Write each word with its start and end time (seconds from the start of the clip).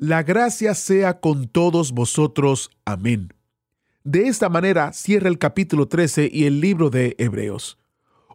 La 0.00 0.22
gracia 0.22 0.76
sea 0.76 1.18
con 1.18 1.48
todos 1.48 1.90
vosotros. 1.90 2.70
Amén. 2.84 3.34
De 4.04 4.28
esta 4.28 4.48
manera 4.48 4.92
cierra 4.92 5.28
el 5.28 5.38
capítulo 5.38 5.88
13 5.88 6.30
y 6.32 6.44
el 6.44 6.60
libro 6.60 6.88
de 6.88 7.16
Hebreos. 7.18 7.78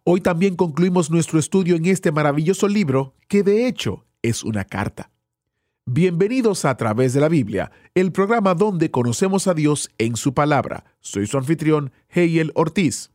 Hoy 0.03 0.20
también 0.20 0.58
concluimos 0.58 1.09
nuestro 1.09 1.39
estudio 1.39 1.77
en 1.77 1.86
este 1.86 2.12
maravilloso 2.12 2.67
libro 2.67 3.16
que 3.30 3.44
de 3.44 3.66
hecho 3.66 4.03
es 4.22 4.44
una 4.44 4.66
carta. 4.66 5.09
Bienvenidos 5.86 6.66
a 6.66 6.76
través 6.76 7.13
de 7.13 7.22
la 7.22 7.30
Biblia, 7.30 7.72
el 7.95 8.11
programa 8.11 8.55
donde 8.55 8.91
conocemos 8.91 9.48
a 9.48 9.53
Dios 9.53 9.89
en 9.98 10.17
su 10.17 10.34
palabra. 10.34 10.84
Soy 11.00 11.27
su 11.27 11.38
anfitrión, 11.38 11.94
Heiel 12.09 12.52
Ortiz. 12.55 13.11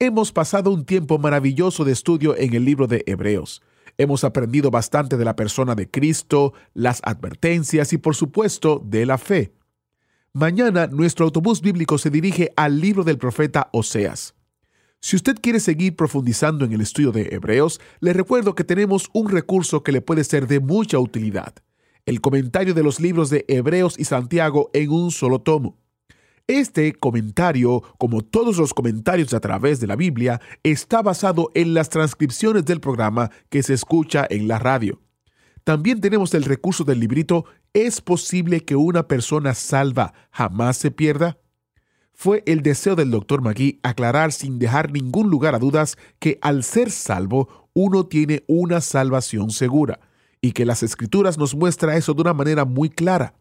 Hemos 0.00 0.32
pasado 0.32 0.72
un 0.72 0.84
tiempo 0.84 1.18
maravilloso 1.18 1.84
de 1.84 1.92
estudio 1.92 2.36
en 2.36 2.54
el 2.54 2.64
libro 2.64 2.88
de 2.88 3.04
Hebreos. 3.06 3.62
Hemos 4.00 4.22
aprendido 4.22 4.70
bastante 4.70 5.16
de 5.16 5.24
la 5.24 5.34
persona 5.34 5.74
de 5.74 5.90
Cristo, 5.90 6.52
las 6.72 7.00
advertencias 7.02 7.92
y 7.92 7.98
por 7.98 8.14
supuesto 8.14 8.80
de 8.84 9.04
la 9.04 9.18
fe. 9.18 9.52
Mañana 10.32 10.86
nuestro 10.86 11.24
autobús 11.24 11.60
bíblico 11.60 11.98
se 11.98 12.08
dirige 12.08 12.52
al 12.54 12.80
libro 12.80 13.02
del 13.02 13.18
profeta 13.18 13.68
Oseas. 13.72 14.36
Si 15.00 15.16
usted 15.16 15.36
quiere 15.40 15.58
seguir 15.58 15.96
profundizando 15.96 16.64
en 16.64 16.72
el 16.72 16.80
estudio 16.80 17.10
de 17.10 17.28
Hebreos, 17.32 17.80
le 17.98 18.12
recuerdo 18.12 18.54
que 18.54 18.62
tenemos 18.62 19.10
un 19.14 19.30
recurso 19.30 19.82
que 19.82 19.90
le 19.90 20.00
puede 20.00 20.22
ser 20.22 20.46
de 20.46 20.60
mucha 20.60 21.00
utilidad, 21.00 21.54
el 22.06 22.20
comentario 22.20 22.74
de 22.74 22.84
los 22.84 23.00
libros 23.00 23.30
de 23.30 23.44
Hebreos 23.48 23.96
y 23.98 24.04
Santiago 24.04 24.70
en 24.74 24.90
un 24.90 25.10
solo 25.10 25.40
tomo. 25.40 25.76
Este 26.48 26.94
comentario, 26.94 27.82
como 27.98 28.22
todos 28.22 28.56
los 28.56 28.72
comentarios 28.72 29.34
a 29.34 29.40
través 29.40 29.80
de 29.80 29.86
la 29.86 29.96
Biblia, 29.96 30.40
está 30.62 31.02
basado 31.02 31.50
en 31.54 31.74
las 31.74 31.90
transcripciones 31.90 32.64
del 32.64 32.80
programa 32.80 33.30
que 33.50 33.62
se 33.62 33.74
escucha 33.74 34.26
en 34.30 34.48
la 34.48 34.58
radio. 34.58 34.98
También 35.62 36.00
tenemos 36.00 36.32
el 36.32 36.44
recurso 36.44 36.84
del 36.84 37.00
librito 37.00 37.44
¿Es 37.74 38.00
posible 38.00 38.64
que 38.64 38.76
una 38.76 39.06
persona 39.08 39.52
salva 39.52 40.14
jamás 40.30 40.78
se 40.78 40.90
pierda? 40.90 41.36
Fue 42.14 42.42
el 42.46 42.62
deseo 42.62 42.96
del 42.96 43.10
doctor 43.10 43.42
Magui 43.42 43.78
aclarar 43.82 44.32
sin 44.32 44.58
dejar 44.58 44.90
ningún 44.90 45.28
lugar 45.28 45.54
a 45.54 45.58
dudas 45.58 45.98
que 46.18 46.38
al 46.40 46.64
ser 46.64 46.90
salvo 46.90 47.68
uno 47.74 48.06
tiene 48.06 48.44
una 48.48 48.80
salvación 48.80 49.50
segura 49.50 50.00
y 50.40 50.52
que 50.52 50.64
las 50.64 50.82
escrituras 50.82 51.36
nos 51.36 51.54
muestra 51.54 51.98
eso 51.98 52.14
de 52.14 52.22
una 52.22 52.32
manera 52.32 52.64
muy 52.64 52.88
clara. 52.88 53.34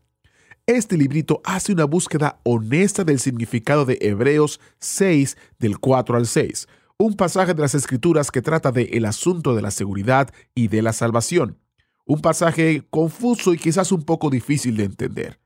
Este 0.70 0.98
librito 0.98 1.40
hace 1.46 1.72
una 1.72 1.86
búsqueda 1.86 2.42
honesta 2.44 3.06
del 3.06 3.22
significado 3.22 3.86
de 3.86 3.98
Hebreos 4.02 4.60
6 4.80 5.38
del 5.60 5.80
4 5.80 6.18
al 6.18 6.28
6, 6.28 6.68
un 6.98 7.16
pasaje 7.16 7.54
de 7.54 7.62
las 7.62 7.74
escrituras 7.74 8.32
que 8.32 8.42
trata 8.42 8.74
de 8.74 8.82
el 8.92 9.06
asunto 9.06 9.56
de 9.56 9.62
la 9.62 9.72
seguridad 9.72 10.30
y 10.56 10.68
de 10.68 10.82
la 10.82 10.92
salvación. 10.92 11.58
Un 12.06 12.20
pasaje 12.20 12.86
confuso 12.90 13.54
y 13.54 13.58
quizás 13.58 13.94
un 13.94 14.04
poco 14.04 14.30
difícil 14.30 14.76
de 14.76 14.84
entender. 14.84 15.40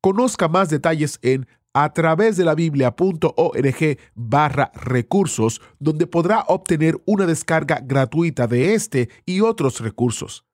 Conozca 0.00 0.48
más 0.48 0.70
detalles 0.70 1.18
en 1.20 1.46
a 1.74 1.92
través 1.92 2.38
de 2.38 2.46
la 2.46 2.54
biblia.org 2.54 3.98
barra 4.14 4.72
recursos, 4.74 5.60
donde 5.78 6.06
podrá 6.06 6.40
obtener 6.48 6.98
una 7.04 7.26
descarga 7.26 7.80
gratuita 7.84 8.46
de 8.46 8.72
este 8.72 9.10
y 9.26 9.42
otros 9.42 9.80
recursos. 9.80 10.46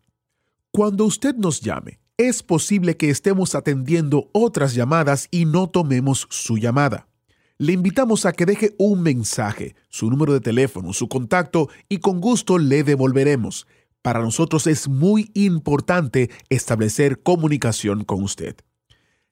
Cuando 0.71 1.07
usted 1.07 1.35
nos 1.35 1.63
llame, 1.63 1.99
es 2.19 2.43
posible 2.43 2.99
que 2.99 3.09
estemos 3.09 3.55
atendiendo 3.55 4.29
otras 4.33 4.75
llamadas 4.75 5.29
y 5.31 5.47
no 5.47 5.71
tomemos 5.71 6.27
su 6.29 6.59
llamada 6.59 7.09
le 7.59 7.73
invitamos 7.73 8.27
a 8.27 8.33
que 8.33 8.47
deje 8.47 8.75
un 8.79 9.03
mensaje, 9.03 9.77
su 9.89 10.11
número 10.11 10.33
de 10.33 10.41
teléfono, 10.41 10.93
su 10.93 11.09
contacto 11.09 11.69
y 11.89 11.99
con 11.99 12.21
gusto 12.21 12.59
le 12.59 12.83
devolveremos. 12.83 13.67
Para 14.03 14.21
nosotros 14.21 14.67
es 14.67 14.89
muy 14.89 15.31
importante 15.35 16.31
establecer 16.51 17.23
comunicación 17.23 18.05
con 18.05 18.23
usted. 18.23 18.57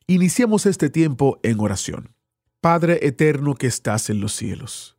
Iniciemos 0.07 0.67
este 0.67 0.89
tiempo 0.89 1.41
en 1.43 1.61
oración. 1.61 2.15
Padre 2.61 3.01
eterno 3.07 3.55
que 3.55 3.67
estás 3.67 4.09
en 4.09 4.21
los 4.21 4.33
cielos. 4.33 4.97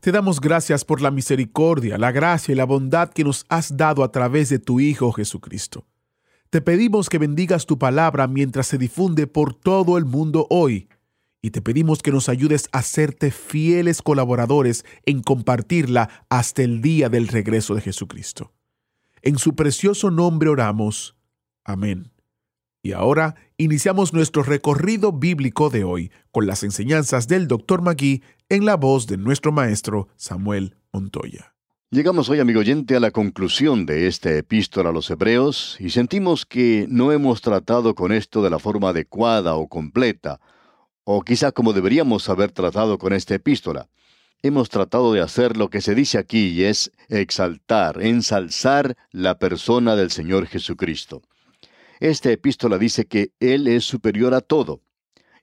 Te 0.00 0.10
damos 0.12 0.40
gracias 0.40 0.84
por 0.84 1.00
la 1.00 1.10
misericordia, 1.10 1.96
la 1.96 2.12
gracia 2.12 2.52
y 2.52 2.56
la 2.56 2.66
bondad 2.66 3.10
que 3.10 3.24
nos 3.24 3.46
has 3.48 3.76
dado 3.76 4.02
a 4.02 4.10
través 4.10 4.48
de 4.48 4.58
tu 4.58 4.80
Hijo 4.80 5.12
Jesucristo. 5.12 5.86
Te 6.50 6.60
pedimos 6.60 7.08
que 7.08 7.18
bendigas 7.18 7.66
tu 7.66 7.78
palabra 7.78 8.26
mientras 8.26 8.66
se 8.66 8.78
difunde 8.78 9.26
por 9.26 9.54
todo 9.54 9.96
el 9.96 10.04
mundo 10.04 10.46
hoy 10.50 10.88
y 11.44 11.50
te 11.50 11.60
pedimos 11.60 12.00
que 12.00 12.10
nos 12.10 12.30
ayudes 12.30 12.70
a 12.72 12.80
serte 12.80 13.30
fieles 13.30 14.00
colaboradores 14.00 14.86
en 15.04 15.20
compartirla 15.20 16.24
hasta 16.30 16.62
el 16.62 16.80
día 16.80 17.10
del 17.10 17.28
regreso 17.28 17.74
de 17.74 17.82
Jesucristo. 17.82 18.54
En 19.20 19.36
su 19.36 19.54
precioso 19.54 20.10
nombre 20.10 20.48
oramos. 20.48 21.18
Amén. 21.62 22.12
Y 22.82 22.92
ahora 22.92 23.34
iniciamos 23.58 24.14
nuestro 24.14 24.42
recorrido 24.42 25.12
bíblico 25.12 25.68
de 25.68 25.84
hoy 25.84 26.10
con 26.32 26.46
las 26.46 26.62
enseñanzas 26.62 27.28
del 27.28 27.46
Dr. 27.46 27.82
Magui 27.82 28.22
en 28.48 28.64
la 28.64 28.76
voz 28.76 29.06
de 29.06 29.18
nuestro 29.18 29.52
maestro 29.52 30.08
Samuel 30.16 30.78
Montoya. 30.94 31.54
Llegamos 31.90 32.30
hoy, 32.30 32.40
amigo 32.40 32.60
oyente, 32.60 32.96
a 32.96 33.00
la 33.00 33.10
conclusión 33.10 33.84
de 33.84 34.06
esta 34.06 34.34
epístola 34.34 34.88
a 34.88 34.92
los 34.94 35.10
Hebreos 35.10 35.76
y 35.78 35.90
sentimos 35.90 36.46
que 36.46 36.86
no 36.88 37.12
hemos 37.12 37.42
tratado 37.42 37.94
con 37.94 38.12
esto 38.12 38.42
de 38.42 38.48
la 38.48 38.58
forma 38.58 38.88
adecuada 38.88 39.56
o 39.56 39.68
completa, 39.68 40.40
o 41.04 41.22
quizá 41.22 41.52
como 41.52 41.72
deberíamos 41.72 42.28
haber 42.28 42.50
tratado 42.50 42.98
con 42.98 43.12
esta 43.12 43.34
epístola. 43.34 43.88
Hemos 44.42 44.68
tratado 44.68 45.12
de 45.12 45.20
hacer 45.20 45.56
lo 45.56 45.70
que 45.70 45.80
se 45.80 45.94
dice 45.94 46.18
aquí 46.18 46.48
y 46.48 46.64
es 46.64 46.90
exaltar, 47.08 48.02
ensalzar 48.02 48.96
la 49.10 49.38
persona 49.38 49.96
del 49.96 50.10
Señor 50.10 50.46
Jesucristo. 50.46 51.22
Esta 52.00 52.30
epístola 52.30 52.76
dice 52.76 53.06
que 53.06 53.32
Él 53.40 53.68
es 53.68 53.84
superior 53.84 54.34
a 54.34 54.40
todo. 54.40 54.82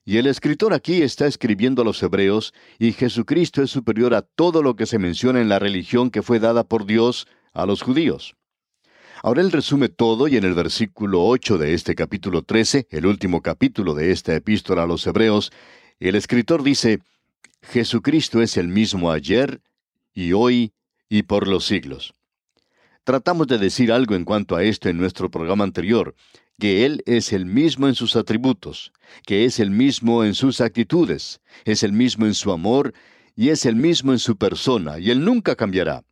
Y 0.04 0.18
el 0.18 0.26
escritor 0.26 0.72
aquí 0.72 1.02
está 1.02 1.26
escribiendo 1.26 1.82
a 1.82 1.84
los 1.84 2.02
hebreos 2.02 2.54
y 2.78 2.92
Jesucristo 2.92 3.62
es 3.62 3.70
superior 3.70 4.14
a 4.14 4.22
todo 4.22 4.62
lo 4.62 4.74
que 4.74 4.86
se 4.86 4.98
menciona 4.98 5.40
en 5.40 5.48
la 5.48 5.58
religión 5.58 6.10
que 6.10 6.22
fue 6.22 6.40
dada 6.40 6.64
por 6.64 6.86
Dios 6.86 7.26
a 7.52 7.66
los 7.66 7.82
judíos. 7.82 8.36
Ahora 9.24 9.40
él 9.40 9.52
resume 9.52 9.88
todo 9.88 10.26
y 10.26 10.36
en 10.36 10.42
el 10.42 10.54
versículo 10.54 11.24
8 11.24 11.56
de 11.56 11.74
este 11.74 11.94
capítulo 11.94 12.42
13, 12.42 12.88
el 12.90 13.06
último 13.06 13.40
capítulo 13.40 13.94
de 13.94 14.10
esta 14.10 14.34
epístola 14.34 14.82
a 14.82 14.86
los 14.86 15.06
Hebreos, 15.06 15.52
el 16.00 16.16
escritor 16.16 16.64
dice, 16.64 16.98
Jesucristo 17.62 18.42
es 18.42 18.56
el 18.56 18.66
mismo 18.66 19.12
ayer 19.12 19.60
y 20.12 20.32
hoy 20.32 20.72
y 21.08 21.22
por 21.22 21.46
los 21.46 21.64
siglos. 21.64 22.14
Tratamos 23.04 23.46
de 23.46 23.58
decir 23.58 23.92
algo 23.92 24.16
en 24.16 24.24
cuanto 24.24 24.56
a 24.56 24.64
esto 24.64 24.88
en 24.88 24.96
nuestro 24.98 25.30
programa 25.30 25.62
anterior, 25.62 26.16
que 26.58 26.84
Él 26.84 27.04
es 27.06 27.32
el 27.32 27.46
mismo 27.46 27.86
en 27.86 27.94
sus 27.94 28.16
atributos, 28.16 28.92
que 29.24 29.44
es 29.44 29.60
el 29.60 29.70
mismo 29.70 30.24
en 30.24 30.34
sus 30.34 30.60
actitudes, 30.60 31.40
es 31.64 31.84
el 31.84 31.92
mismo 31.92 32.26
en 32.26 32.34
su 32.34 32.50
amor 32.50 32.92
y 33.36 33.50
es 33.50 33.66
el 33.66 33.76
mismo 33.76 34.10
en 34.10 34.18
su 34.18 34.36
persona, 34.36 34.98
y 34.98 35.12
Él 35.12 35.24
nunca 35.24 35.54
cambiará. 35.54 36.02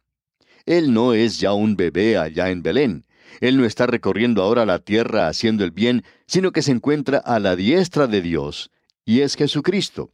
Él 0.66 0.92
no 0.92 1.14
es 1.14 1.40
ya 1.40 1.52
un 1.52 1.76
bebé 1.76 2.16
allá 2.18 2.50
en 2.50 2.62
Belén. 2.62 3.06
Él 3.40 3.56
no 3.56 3.64
está 3.64 3.86
recorriendo 3.86 4.42
ahora 4.42 4.66
la 4.66 4.80
tierra 4.80 5.28
haciendo 5.28 5.64
el 5.64 5.70
bien, 5.70 6.04
sino 6.26 6.52
que 6.52 6.62
se 6.62 6.72
encuentra 6.72 7.18
a 7.18 7.38
la 7.38 7.56
diestra 7.56 8.06
de 8.06 8.20
Dios, 8.22 8.70
y 9.04 9.20
es 9.20 9.36
Jesucristo. 9.36 10.10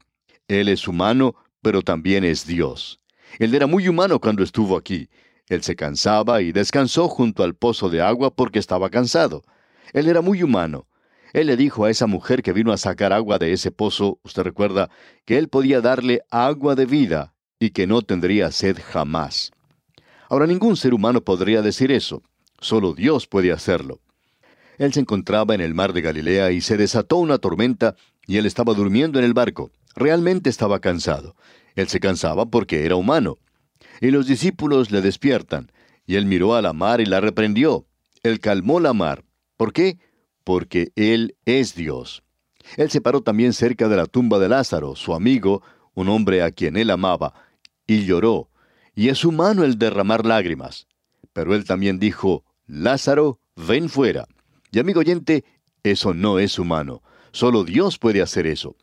Él 0.48 0.68
es 0.68 0.86
humano, 0.86 1.34
pero 1.62 1.82
también 1.82 2.24
es 2.24 2.46
Dios. 2.46 3.00
Él 3.38 3.54
era 3.54 3.66
muy 3.66 3.88
humano 3.88 4.20
cuando 4.20 4.42
estuvo 4.42 4.76
aquí. 4.76 5.08
Él 5.48 5.62
se 5.62 5.76
cansaba 5.76 6.42
y 6.42 6.52
descansó 6.52 7.08
junto 7.08 7.42
al 7.42 7.54
pozo 7.54 7.88
de 7.88 8.00
agua 8.00 8.34
porque 8.34 8.58
estaba 8.58 8.90
cansado. 8.90 9.44
Él 9.92 10.08
era 10.08 10.20
muy 10.20 10.42
humano. 10.42 10.86
Él 11.32 11.48
le 11.48 11.56
dijo 11.56 11.84
a 11.84 11.90
esa 11.90 12.06
mujer 12.06 12.42
que 12.42 12.52
vino 12.52 12.72
a 12.72 12.76
sacar 12.76 13.12
agua 13.12 13.38
de 13.38 13.52
ese 13.52 13.70
pozo, 13.70 14.20
usted 14.22 14.42
recuerda, 14.42 14.90
que 15.24 15.38
él 15.38 15.48
podía 15.48 15.80
darle 15.80 16.22
agua 16.30 16.74
de 16.74 16.86
vida 16.86 17.34
y 17.58 17.70
que 17.70 17.86
no 17.86 18.02
tendría 18.02 18.50
sed 18.50 18.78
jamás. 18.82 19.52
Ahora 20.28 20.46
ningún 20.46 20.76
ser 20.76 20.94
humano 20.94 21.20
podría 21.22 21.62
decir 21.62 21.92
eso. 21.92 22.22
Solo 22.60 22.94
Dios 22.94 23.26
puede 23.26 23.52
hacerlo. 23.52 24.00
Él 24.78 24.92
se 24.92 25.00
encontraba 25.00 25.54
en 25.54 25.60
el 25.60 25.74
mar 25.74 25.92
de 25.92 26.02
Galilea 26.02 26.52
y 26.52 26.60
se 26.60 26.76
desató 26.76 27.16
una 27.16 27.38
tormenta 27.38 27.96
y 28.26 28.36
él 28.36 28.46
estaba 28.46 28.74
durmiendo 28.74 29.18
en 29.18 29.24
el 29.24 29.34
barco. 29.34 29.70
Realmente 29.94 30.50
estaba 30.50 30.80
cansado. 30.80 31.36
Él 31.74 31.88
se 31.88 32.00
cansaba 32.00 32.46
porque 32.46 32.84
era 32.84 32.96
humano. 32.96 33.38
Y 34.00 34.10
los 34.10 34.26
discípulos 34.26 34.90
le 34.90 35.00
despiertan, 35.00 35.70
y 36.06 36.16
él 36.16 36.26
miró 36.26 36.54
a 36.54 36.62
la 36.62 36.72
mar 36.72 37.00
y 37.00 37.06
la 37.06 37.20
reprendió. 37.20 37.86
Él 38.22 38.40
calmó 38.40 38.80
la 38.80 38.92
mar. 38.92 39.24
¿Por 39.56 39.72
qué? 39.72 39.98
Porque 40.44 40.92
Él 40.96 41.36
es 41.44 41.74
Dios. 41.74 42.22
Él 42.76 42.90
se 42.90 43.00
paró 43.00 43.22
también 43.22 43.52
cerca 43.52 43.88
de 43.88 43.96
la 43.96 44.06
tumba 44.06 44.38
de 44.38 44.48
Lázaro, 44.48 44.96
su 44.96 45.14
amigo, 45.14 45.62
un 45.94 46.08
hombre 46.08 46.42
a 46.42 46.50
quien 46.50 46.76
él 46.76 46.90
amaba, 46.90 47.34
y 47.86 48.04
lloró. 48.04 48.50
Y 48.96 49.10
es 49.10 49.24
humano 49.24 49.62
el 49.62 49.78
derramar 49.78 50.26
lágrimas. 50.26 50.88
Pero 51.32 51.54
él 51.54 51.64
también 51.64 52.00
dijo, 52.00 52.44
Lázaro, 52.66 53.38
ven 53.54 53.88
fuera. 53.88 54.26
Y 54.72 54.80
amigo 54.80 55.00
oyente, 55.00 55.44
eso 55.84 56.14
no 56.14 56.38
es 56.38 56.58
humano. 56.58 57.02
Solo 57.30 57.62
Dios 57.62 57.98
puede 57.98 58.22
hacer 58.22 58.46
eso. 58.46 58.74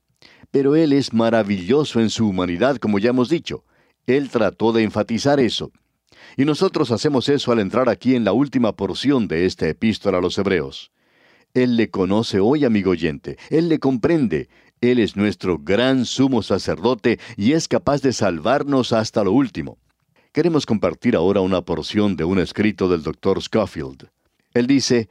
Pero 0.52 0.76
Él 0.76 0.94
es 0.94 1.14
maravilloso 1.14 2.00
en 2.00 2.12
su 2.12 2.30
humanidad, 2.30 2.78
como 2.78 3.00
ya 3.00 3.10
hemos 3.10 3.28
dicho. 3.28 3.66
Él 4.06 4.30
trató 4.30 4.72
de 4.72 4.84
enfatizar 4.84 5.40
eso. 5.40 5.72
Y 6.38 6.46
nosotros 6.46 6.92
hacemos 6.92 7.28
eso 7.28 7.52
al 7.52 7.60
entrar 7.60 7.90
aquí 7.90 8.16
en 8.16 8.24
la 8.24 8.34
última 8.34 8.76
porción 8.76 9.28
de 9.28 9.48
esta 9.48 9.68
epístola 9.68 10.20
a 10.20 10.22
los 10.22 10.38
Hebreos. 10.38 10.92
Él 11.56 11.76
le 11.76 11.90
conoce 11.90 12.40
hoy, 12.40 12.66
amigo 12.66 12.92
oyente. 12.92 13.38
Él 13.50 13.68
le 13.68 13.80
comprende. 13.80 14.48
Él 14.80 15.00
es 15.00 15.16
nuestro 15.16 15.58
gran 15.58 16.06
sumo 16.06 16.44
sacerdote 16.44 17.20
y 17.36 17.54
es 17.54 17.68
capaz 17.68 18.04
de 18.04 18.14
salvarnos 18.14 18.94
hasta 18.94 19.24
lo 19.24 19.32
último. 19.32 19.80
Queremos 20.34 20.66
compartir 20.66 21.16
ahora 21.16 21.42
una 21.42 21.62
porción 21.62 22.16
de 22.16 22.24
un 22.24 22.40
escrito 22.40 22.90
del 22.90 23.04
doctor 23.04 23.40
Schofield. 23.40 24.10
Él 24.56 24.66
dice, 24.66 25.08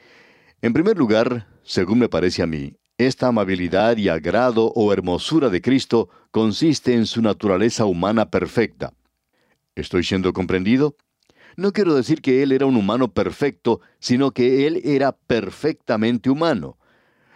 en 0.62 0.72
primer 0.72 0.98
lugar, 0.98 1.46
según 1.62 2.00
me 2.00 2.08
parece 2.08 2.42
a 2.42 2.48
mí, 2.48 2.74
esta 2.98 3.28
amabilidad 3.28 3.96
y 3.98 4.08
agrado 4.08 4.72
o 4.74 4.92
hermosura 4.92 5.48
de 5.48 5.62
Cristo 5.62 6.08
consiste 6.32 6.94
en 6.94 7.06
su 7.06 7.22
naturaleza 7.22 7.84
humana 7.84 8.32
perfecta. 8.32 8.94
¿Estoy 9.76 10.02
siendo 10.02 10.32
comprendido? 10.32 10.96
No 11.54 11.72
quiero 11.72 11.94
decir 11.94 12.20
que 12.20 12.42
Él 12.42 12.50
era 12.50 12.66
un 12.66 12.74
humano 12.74 13.14
perfecto, 13.14 13.80
sino 14.00 14.32
que 14.32 14.66
Él 14.66 14.80
era 14.82 15.12
perfectamente 15.12 16.30
humano. 16.30 16.78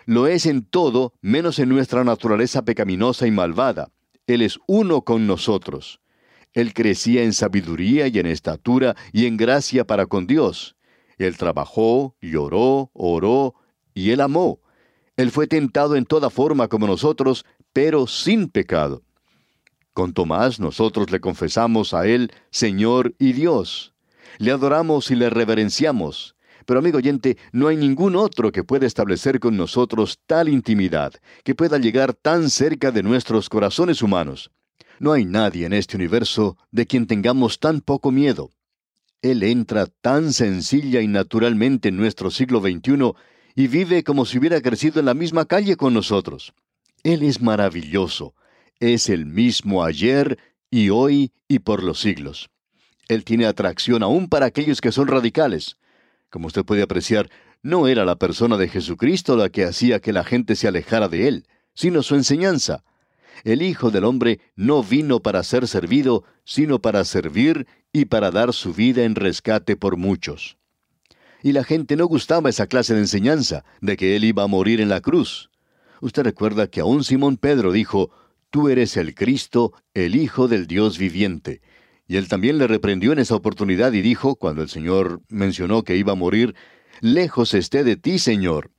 Lo 0.06 0.26
es 0.26 0.46
en 0.46 0.64
todo, 0.64 1.12
menos 1.20 1.60
en 1.60 1.68
nuestra 1.68 2.02
naturaleza 2.02 2.64
pecaminosa 2.64 3.28
y 3.28 3.30
malvada. 3.30 3.92
Él 4.26 4.42
es 4.42 4.58
uno 4.66 5.02
con 5.02 5.28
nosotros. 5.28 6.00
Él 6.56 6.72
crecía 6.72 7.22
en 7.22 7.34
sabiduría 7.34 8.08
y 8.08 8.18
en 8.18 8.24
estatura 8.24 8.96
y 9.12 9.26
en 9.26 9.36
gracia 9.36 9.86
para 9.86 10.06
con 10.06 10.26
Dios. 10.26 10.74
Él 11.18 11.36
trabajó, 11.36 12.16
lloró, 12.22 12.90
oró 12.94 13.54
y 13.92 14.10
él 14.12 14.22
amó. 14.22 14.60
Él 15.18 15.30
fue 15.30 15.46
tentado 15.46 15.96
en 15.96 16.06
toda 16.06 16.30
forma 16.30 16.68
como 16.68 16.86
nosotros, 16.86 17.44
pero 17.74 18.06
sin 18.06 18.48
pecado. 18.48 19.02
Con 19.92 20.14
Tomás 20.14 20.58
nosotros 20.58 21.10
le 21.10 21.20
confesamos 21.20 21.92
a 21.92 22.06
Él 22.06 22.32
Señor 22.50 23.14
y 23.18 23.34
Dios. 23.34 23.92
Le 24.38 24.50
adoramos 24.50 25.10
y 25.10 25.14
le 25.14 25.28
reverenciamos. 25.28 26.36
Pero 26.64 26.80
amigo 26.80 26.96
oyente, 26.96 27.36
no 27.52 27.68
hay 27.68 27.76
ningún 27.76 28.16
otro 28.16 28.50
que 28.50 28.64
pueda 28.64 28.86
establecer 28.86 29.40
con 29.40 29.58
nosotros 29.58 30.20
tal 30.26 30.48
intimidad, 30.48 31.12
que 31.44 31.54
pueda 31.54 31.76
llegar 31.76 32.14
tan 32.14 32.48
cerca 32.48 32.92
de 32.92 33.02
nuestros 33.02 33.50
corazones 33.50 34.00
humanos. 34.00 34.50
No 34.98 35.12
hay 35.12 35.24
nadie 35.24 35.66
en 35.66 35.72
este 35.72 35.96
universo 35.96 36.56
de 36.70 36.86
quien 36.86 37.06
tengamos 37.06 37.60
tan 37.60 37.80
poco 37.80 38.10
miedo. 38.10 38.50
Él 39.22 39.42
entra 39.42 39.86
tan 39.86 40.32
sencilla 40.32 41.00
y 41.00 41.08
naturalmente 41.08 41.88
en 41.88 41.96
nuestro 41.96 42.30
siglo 42.30 42.60
XXI 42.60 43.12
y 43.54 43.66
vive 43.66 44.04
como 44.04 44.24
si 44.24 44.38
hubiera 44.38 44.60
crecido 44.60 45.00
en 45.00 45.06
la 45.06 45.14
misma 45.14 45.46
calle 45.46 45.76
con 45.76 45.94
nosotros. 45.94 46.52
Él 47.02 47.22
es 47.22 47.40
maravilloso. 47.40 48.34
Es 48.78 49.08
el 49.08 49.26
mismo 49.26 49.84
ayer 49.84 50.38
y 50.70 50.90
hoy 50.90 51.32
y 51.48 51.60
por 51.60 51.82
los 51.82 52.00
siglos. 52.00 52.50
Él 53.08 53.24
tiene 53.24 53.46
atracción 53.46 54.02
aún 54.02 54.28
para 54.28 54.46
aquellos 54.46 54.80
que 54.80 54.92
son 54.92 55.08
radicales. 55.08 55.76
Como 56.28 56.48
usted 56.48 56.64
puede 56.64 56.82
apreciar, 56.82 57.30
no 57.62 57.86
era 57.88 58.04
la 58.04 58.16
persona 58.16 58.56
de 58.56 58.68
Jesucristo 58.68 59.36
la 59.36 59.48
que 59.48 59.64
hacía 59.64 60.00
que 60.00 60.12
la 60.12 60.24
gente 60.24 60.56
se 60.56 60.68
alejara 60.68 61.08
de 61.08 61.28
él, 61.28 61.46
sino 61.74 62.02
su 62.02 62.14
enseñanza. 62.14 62.84
El 63.44 63.62
Hijo 63.62 63.90
del 63.90 64.04
Hombre 64.04 64.40
no 64.54 64.82
vino 64.82 65.20
para 65.20 65.42
ser 65.42 65.68
servido, 65.68 66.24
sino 66.44 66.80
para 66.80 67.04
servir 67.04 67.66
y 67.92 68.06
para 68.06 68.30
dar 68.30 68.52
su 68.52 68.72
vida 68.72 69.04
en 69.04 69.14
rescate 69.14 69.76
por 69.76 69.96
muchos. 69.96 70.56
Y 71.42 71.52
la 71.52 71.64
gente 71.64 71.96
no 71.96 72.06
gustaba 72.06 72.50
esa 72.50 72.66
clase 72.66 72.94
de 72.94 73.00
enseñanza, 73.00 73.64
de 73.80 73.96
que 73.96 74.16
él 74.16 74.24
iba 74.24 74.42
a 74.42 74.48
morir 74.48 74.80
en 74.80 74.88
la 74.88 75.00
cruz. 75.00 75.50
Usted 76.00 76.22
recuerda 76.24 76.66
que 76.66 76.80
aún 76.80 77.04
Simón 77.04 77.36
Pedro 77.36 77.72
dijo, 77.72 78.10
Tú 78.50 78.68
eres 78.68 78.96
el 78.96 79.14
Cristo, 79.14 79.72
el 79.94 80.16
Hijo 80.16 80.48
del 80.48 80.66
Dios 80.66 80.98
viviente. 80.98 81.60
Y 82.08 82.16
él 82.16 82.28
también 82.28 82.58
le 82.58 82.66
reprendió 82.66 83.12
en 83.12 83.18
esa 83.18 83.34
oportunidad 83.34 83.92
y 83.92 84.00
dijo, 84.00 84.36
cuando 84.36 84.62
el 84.62 84.68
Señor 84.68 85.20
mencionó 85.28 85.82
que 85.82 85.96
iba 85.96 86.12
a 86.12 86.16
morir, 86.16 86.54
Lejos 87.00 87.52
esté 87.52 87.84
de 87.84 87.96
ti, 87.96 88.18
Señor. 88.18 88.70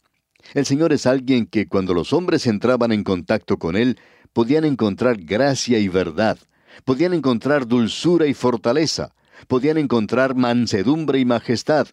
El 0.54 0.66
Señor 0.66 0.94
es 0.94 1.06
alguien 1.06 1.46
que 1.46 1.68
cuando 1.68 1.94
los 1.94 2.14
hombres 2.14 2.48
entraban 2.48 2.92
en 2.92 3.04
contacto 3.04 3.58
con 3.58 3.76
Él, 3.76 4.00
podían 4.34 4.66
encontrar 4.66 5.18
gracia 5.18 5.80
y 5.80 5.88
verdad, 5.88 6.38
podían 6.86 7.14
encontrar 7.14 7.68
dulzura 7.68 8.28
y 8.28 8.34
fortaleza, 8.34 9.14
podían 9.48 9.78
encontrar 9.78 10.36
mansedumbre 10.36 11.20
y 11.20 11.26
majestad, 11.26 11.88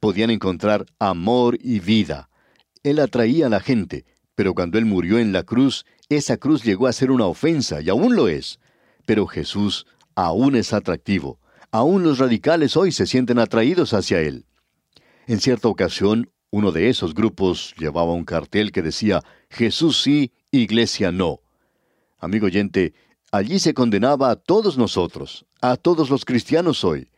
podían 0.00 0.30
encontrar 0.30 0.86
amor 0.98 1.58
y 1.60 1.80
vida. 1.80 2.30
Él 2.82 2.98
atraía 2.98 3.46
a 3.46 3.50
la 3.50 3.60
gente, 3.60 4.04
pero 4.34 4.54
cuando 4.54 4.78
Él 4.78 4.86
murió 4.86 5.18
en 5.18 5.32
la 5.32 5.42
cruz, 5.42 5.84
esa 6.08 6.36
cruz 6.38 6.64
llegó 6.64 6.86
a 6.86 6.92
ser 6.92 7.10
una 7.10 7.26
ofensa, 7.26 7.80
y 7.80 7.88
aún 7.90 8.16
lo 8.16 8.28
es. 8.28 8.58
Pero 9.06 9.26
Jesús 9.26 9.86
aún 10.14 10.56
es 10.56 10.72
atractivo. 10.72 11.38
Aún 11.70 12.02
los 12.02 12.18
radicales 12.18 12.76
hoy 12.76 12.90
se 12.90 13.06
sienten 13.06 13.38
atraídos 13.38 13.94
hacia 13.94 14.20
él. 14.20 14.46
En 15.26 15.40
cierta 15.40 15.68
ocasión, 15.68 16.30
uno 16.50 16.72
de 16.72 16.88
esos 16.88 17.14
grupos 17.14 17.74
llevaba 17.78 18.12
un 18.12 18.24
cartel 18.24 18.72
que 18.72 18.82
decía 18.82 19.22
Jesús 19.50 20.02
sí, 20.02 20.32
Iglesia 20.50 21.12
no. 21.12 21.40
Amigo 22.20 22.46
oyente, 22.46 22.92
allí 23.32 23.58
se 23.58 23.74
condenaba 23.74 24.30
a 24.30 24.36
todos 24.36 24.78
nosotros, 24.78 25.46
a 25.60 25.76
todos 25.76 26.10
los 26.10 26.24
cristianos 26.24 26.84
hoy. 26.84 27.10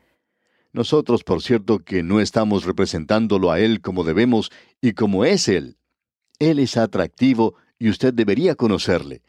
Nosotros, 0.73 1.25
por 1.25 1.42
cierto, 1.42 1.80
que 1.80 2.02
no 2.02 2.21
estamos 2.21 2.64
representándolo 2.64 3.50
a 3.50 3.61
Él 3.61 3.82
como 3.82 4.04
debemos 4.04 4.50
y 4.80 4.92
como 4.92 5.25
es 5.25 5.49
Él. 5.49 5.76
Él 6.38 6.59
es 6.59 6.76
atractivo 6.76 7.56
y 7.78 7.90
usted 7.90 8.14
debería 8.14 8.54
conocerle. 8.54 9.23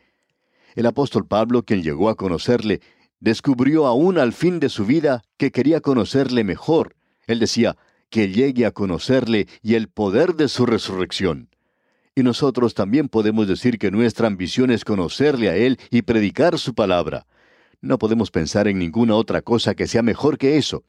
El 0.75 0.85
apóstol 0.85 1.27
Pablo, 1.27 1.63
quien 1.63 1.83
llegó 1.83 2.09
a 2.09 2.15
conocerle, 2.15 2.81
descubrió 3.19 3.87
aún 3.87 4.17
al 4.17 4.31
fin 4.31 4.59
de 4.59 4.69
su 4.69 4.85
vida 4.85 5.23
que 5.37 5.51
quería 5.51 5.81
conocerle 5.81 6.43
mejor. 6.43 6.95
Él 7.27 7.39
decía, 7.39 7.77
que 8.13 8.29
llegue 8.29 8.67
a 8.67 8.71
conocerle 8.71 9.47
y 9.63 9.73
el 9.73 9.87
poder 9.87 10.35
de 10.35 10.47
su 10.47 10.67
resurrección. 10.67 11.49
Y 12.15 12.21
nosotros 12.21 12.75
también 12.75 13.09
podemos 13.09 13.47
decir 13.47 13.79
que 13.79 13.89
nuestra 13.89 14.27
ambición 14.27 14.69
es 14.69 14.85
conocerle 14.85 15.49
a 15.49 15.55
Él 15.55 15.79
y 15.89 16.03
predicar 16.03 16.59
su 16.59 16.75
palabra. 16.75 17.25
No 17.81 17.97
podemos 17.97 18.29
pensar 18.29 18.67
en 18.67 18.77
ninguna 18.77 19.15
otra 19.15 19.41
cosa 19.41 19.73
que 19.73 19.87
sea 19.87 20.03
mejor 20.03 20.37
que 20.37 20.57
eso, 20.57 20.83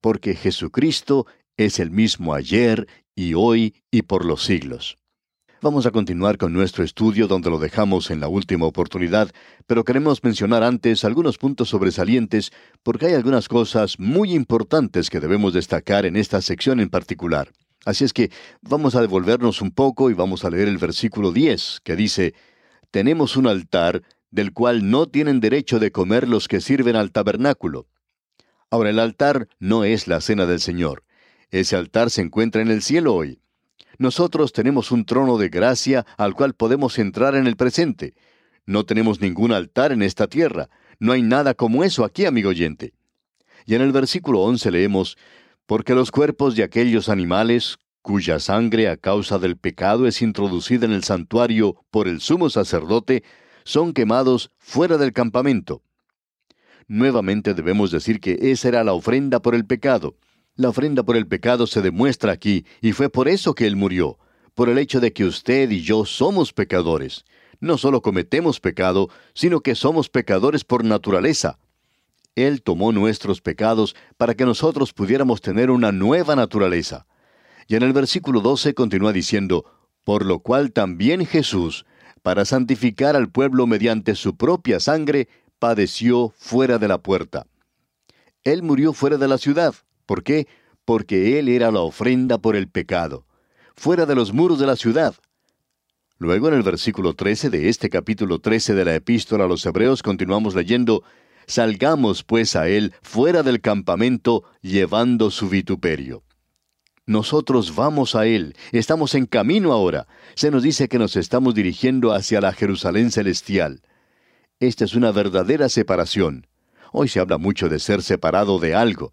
porque 0.00 0.34
Jesucristo 0.34 1.26
es 1.56 1.78
el 1.78 1.90
mismo 1.90 2.34
ayer 2.34 2.88
y 3.14 3.34
hoy 3.34 3.74
y 3.90 4.02
por 4.02 4.24
los 4.24 4.42
siglos. 4.42 4.96
Vamos 5.62 5.84
a 5.84 5.90
continuar 5.90 6.38
con 6.38 6.54
nuestro 6.54 6.82
estudio 6.82 7.28
donde 7.28 7.50
lo 7.50 7.58
dejamos 7.58 8.10
en 8.10 8.20
la 8.20 8.28
última 8.28 8.64
oportunidad, 8.64 9.30
pero 9.66 9.84
queremos 9.84 10.24
mencionar 10.24 10.62
antes 10.62 11.04
algunos 11.04 11.36
puntos 11.36 11.68
sobresalientes 11.68 12.50
porque 12.82 13.06
hay 13.06 13.14
algunas 13.14 13.46
cosas 13.46 14.00
muy 14.00 14.32
importantes 14.32 15.10
que 15.10 15.20
debemos 15.20 15.52
destacar 15.52 16.06
en 16.06 16.16
esta 16.16 16.40
sección 16.40 16.80
en 16.80 16.88
particular. 16.88 17.52
Así 17.84 18.04
es 18.04 18.12
que 18.12 18.30
vamos 18.60 18.94
a 18.94 19.00
devolvernos 19.00 19.62
un 19.62 19.70
poco 19.70 20.10
y 20.10 20.14
vamos 20.14 20.44
a 20.44 20.50
leer 20.50 20.68
el 20.68 20.78
versículo 20.78 21.32
10, 21.32 21.80
que 21.82 21.96
dice, 21.96 22.34
Tenemos 22.90 23.36
un 23.36 23.46
altar 23.46 24.02
del 24.30 24.52
cual 24.52 24.90
no 24.90 25.06
tienen 25.06 25.40
derecho 25.40 25.78
de 25.78 25.90
comer 25.90 26.28
los 26.28 26.46
que 26.46 26.60
sirven 26.60 26.96
al 26.96 27.10
tabernáculo. 27.10 27.88
Ahora, 28.70 28.90
el 28.90 28.98
altar 28.98 29.48
no 29.58 29.84
es 29.84 30.06
la 30.06 30.20
cena 30.20 30.46
del 30.46 30.60
Señor. 30.60 31.04
Ese 31.50 31.74
altar 31.74 32.10
se 32.10 32.20
encuentra 32.20 32.62
en 32.62 32.68
el 32.68 32.82
cielo 32.82 33.14
hoy. 33.14 33.40
Nosotros 33.98 34.52
tenemos 34.52 34.92
un 34.92 35.04
trono 35.04 35.36
de 35.36 35.48
gracia 35.48 36.06
al 36.16 36.34
cual 36.34 36.54
podemos 36.54 36.98
entrar 36.98 37.34
en 37.34 37.46
el 37.46 37.56
presente. 37.56 38.14
No 38.66 38.84
tenemos 38.84 39.20
ningún 39.20 39.52
altar 39.52 39.90
en 39.90 40.02
esta 40.02 40.28
tierra. 40.28 40.70
No 41.00 41.12
hay 41.12 41.22
nada 41.22 41.54
como 41.54 41.82
eso 41.82 42.04
aquí, 42.04 42.24
amigo 42.24 42.50
oyente. 42.50 42.94
Y 43.66 43.74
en 43.74 43.82
el 43.82 43.92
versículo 43.92 44.40
11 44.42 44.70
leemos, 44.70 45.18
porque 45.70 45.94
los 45.94 46.10
cuerpos 46.10 46.56
de 46.56 46.64
aquellos 46.64 47.08
animales, 47.08 47.78
cuya 48.02 48.40
sangre 48.40 48.88
a 48.88 48.96
causa 48.96 49.38
del 49.38 49.56
pecado 49.56 50.08
es 50.08 50.20
introducida 50.20 50.84
en 50.84 50.90
el 50.90 51.04
santuario 51.04 51.76
por 51.92 52.08
el 52.08 52.20
sumo 52.20 52.50
sacerdote, 52.50 53.22
son 53.62 53.92
quemados 53.92 54.50
fuera 54.58 54.98
del 54.98 55.12
campamento. 55.12 55.84
nuevamente 56.88 57.54
debemos 57.54 57.92
decir 57.92 58.18
que 58.18 58.36
esa 58.50 58.66
era 58.66 58.82
la 58.82 58.94
ofrenda 58.94 59.42
por 59.42 59.54
el 59.54 59.64
pecado. 59.64 60.16
La 60.56 60.70
ofrenda 60.70 61.04
por 61.04 61.16
el 61.16 61.28
pecado 61.28 61.68
se 61.68 61.82
demuestra 61.82 62.32
aquí, 62.32 62.66
y 62.80 62.90
fue 62.90 63.08
por 63.08 63.28
eso 63.28 63.54
que 63.54 63.68
Él 63.68 63.76
murió, 63.76 64.18
por 64.56 64.70
el 64.70 64.76
hecho 64.76 64.98
de 64.98 65.12
que 65.12 65.24
usted 65.24 65.70
y 65.70 65.82
yo 65.82 66.04
somos 66.04 66.52
pecadores. 66.52 67.24
No 67.60 67.78
solo 67.78 68.02
cometemos 68.02 68.58
pecado, 68.58 69.08
sino 69.34 69.60
que 69.60 69.76
somos 69.76 70.08
pecadores 70.08 70.64
por 70.64 70.84
naturaleza. 70.84 71.60
Él 72.46 72.62
tomó 72.62 72.92
nuestros 72.92 73.40
pecados 73.40 73.94
para 74.16 74.34
que 74.34 74.44
nosotros 74.44 74.92
pudiéramos 74.92 75.40
tener 75.40 75.70
una 75.70 75.92
nueva 75.92 76.36
naturaleza. 76.36 77.06
Y 77.68 77.76
en 77.76 77.82
el 77.82 77.92
versículo 77.92 78.40
12 78.40 78.74
continúa 78.74 79.12
diciendo, 79.12 79.64
por 80.04 80.24
lo 80.24 80.40
cual 80.40 80.72
también 80.72 81.24
Jesús, 81.26 81.86
para 82.22 82.44
santificar 82.44 83.16
al 83.16 83.30
pueblo 83.30 83.66
mediante 83.66 84.14
su 84.14 84.36
propia 84.36 84.80
sangre, 84.80 85.28
padeció 85.58 86.32
fuera 86.36 86.78
de 86.78 86.88
la 86.88 86.98
puerta. 86.98 87.46
Él 88.42 88.62
murió 88.62 88.92
fuera 88.92 89.18
de 89.18 89.28
la 89.28 89.38
ciudad. 89.38 89.74
¿Por 90.06 90.22
qué? 90.22 90.48
Porque 90.84 91.38
Él 91.38 91.48
era 91.48 91.70
la 91.70 91.80
ofrenda 91.80 92.38
por 92.38 92.56
el 92.56 92.68
pecado, 92.68 93.26
fuera 93.76 94.06
de 94.06 94.14
los 94.14 94.32
muros 94.32 94.58
de 94.58 94.66
la 94.66 94.76
ciudad. 94.76 95.14
Luego 96.18 96.48
en 96.48 96.54
el 96.54 96.62
versículo 96.62 97.14
13 97.14 97.48
de 97.48 97.68
este 97.68 97.88
capítulo 97.88 98.40
13 98.40 98.74
de 98.74 98.84
la 98.84 98.94
epístola 98.94 99.44
a 99.44 99.48
los 99.48 99.64
Hebreos 99.64 100.02
continuamos 100.02 100.54
leyendo, 100.54 101.02
Salgamos 101.50 102.22
pues 102.22 102.54
a 102.54 102.68
Él 102.68 102.94
fuera 103.02 103.42
del 103.42 103.60
campamento 103.60 104.44
llevando 104.62 105.32
su 105.32 105.48
vituperio. 105.48 106.22
Nosotros 107.06 107.74
vamos 107.74 108.14
a 108.14 108.24
Él, 108.28 108.54
estamos 108.70 109.16
en 109.16 109.26
camino 109.26 109.72
ahora. 109.72 110.06
Se 110.36 110.52
nos 110.52 110.62
dice 110.62 110.88
que 110.88 111.00
nos 111.00 111.16
estamos 111.16 111.56
dirigiendo 111.56 112.12
hacia 112.12 112.40
la 112.40 112.52
Jerusalén 112.52 113.10
celestial. 113.10 113.82
Esta 114.60 114.84
es 114.84 114.94
una 114.94 115.10
verdadera 115.10 115.68
separación. 115.68 116.46
Hoy 116.92 117.08
se 117.08 117.18
habla 117.18 117.36
mucho 117.36 117.68
de 117.68 117.80
ser 117.80 118.04
separado 118.04 118.60
de 118.60 118.76
algo. 118.76 119.12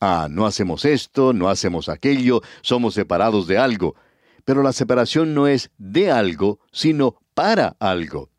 Ah, 0.00 0.26
no 0.28 0.46
hacemos 0.46 0.84
esto, 0.84 1.32
no 1.32 1.48
hacemos 1.48 1.88
aquello, 1.88 2.42
somos 2.60 2.94
separados 2.94 3.46
de 3.46 3.56
algo. 3.56 3.94
Pero 4.44 4.64
la 4.64 4.72
separación 4.72 5.32
no 5.32 5.46
es 5.46 5.70
de 5.78 6.10
algo, 6.10 6.58
sino 6.72 7.20
para 7.34 7.76
algo. 7.78 8.30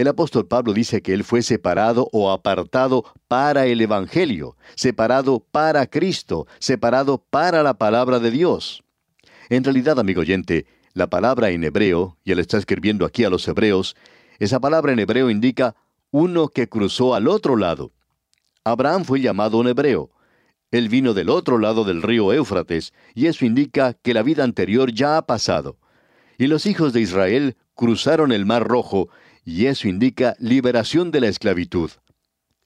El 0.00 0.08
apóstol 0.08 0.46
Pablo 0.46 0.72
dice 0.72 1.02
que 1.02 1.12
él 1.12 1.24
fue 1.24 1.42
separado 1.42 2.08
o 2.12 2.30
apartado 2.30 3.04
para 3.28 3.66
el 3.66 3.82
Evangelio, 3.82 4.56
separado 4.74 5.40
para 5.40 5.86
Cristo, 5.88 6.46
separado 6.58 7.22
para 7.28 7.62
la 7.62 7.74
palabra 7.74 8.18
de 8.18 8.30
Dios. 8.30 8.82
En 9.50 9.62
realidad, 9.62 9.98
amigo 9.98 10.22
oyente, 10.22 10.64
la 10.94 11.10
palabra 11.10 11.50
en 11.50 11.64
hebreo, 11.64 12.16
y 12.24 12.32
él 12.32 12.38
está 12.38 12.56
escribiendo 12.56 13.04
aquí 13.04 13.24
a 13.24 13.28
los 13.28 13.46
hebreos, 13.46 13.94
esa 14.38 14.58
palabra 14.58 14.94
en 14.94 15.00
hebreo 15.00 15.28
indica 15.28 15.76
uno 16.12 16.48
que 16.48 16.66
cruzó 16.66 17.14
al 17.14 17.28
otro 17.28 17.56
lado. 17.56 17.92
Abraham 18.64 19.04
fue 19.04 19.20
llamado 19.20 19.58
un 19.58 19.68
hebreo. 19.68 20.08
Él 20.70 20.88
vino 20.88 21.12
del 21.12 21.28
otro 21.28 21.58
lado 21.58 21.84
del 21.84 22.00
río 22.00 22.32
Éufrates, 22.32 22.94
y 23.14 23.26
eso 23.26 23.44
indica 23.44 23.92
que 23.92 24.14
la 24.14 24.22
vida 24.22 24.44
anterior 24.44 24.94
ya 24.94 25.18
ha 25.18 25.26
pasado. 25.26 25.76
Y 26.38 26.46
los 26.46 26.64
hijos 26.64 26.94
de 26.94 27.02
Israel 27.02 27.58
cruzaron 27.74 28.32
el 28.32 28.46
Mar 28.46 28.66
Rojo, 28.66 29.10
y 29.44 29.66
eso 29.66 29.88
indica 29.88 30.36
liberación 30.38 31.10
de 31.10 31.20
la 31.20 31.28
esclavitud. 31.28 31.90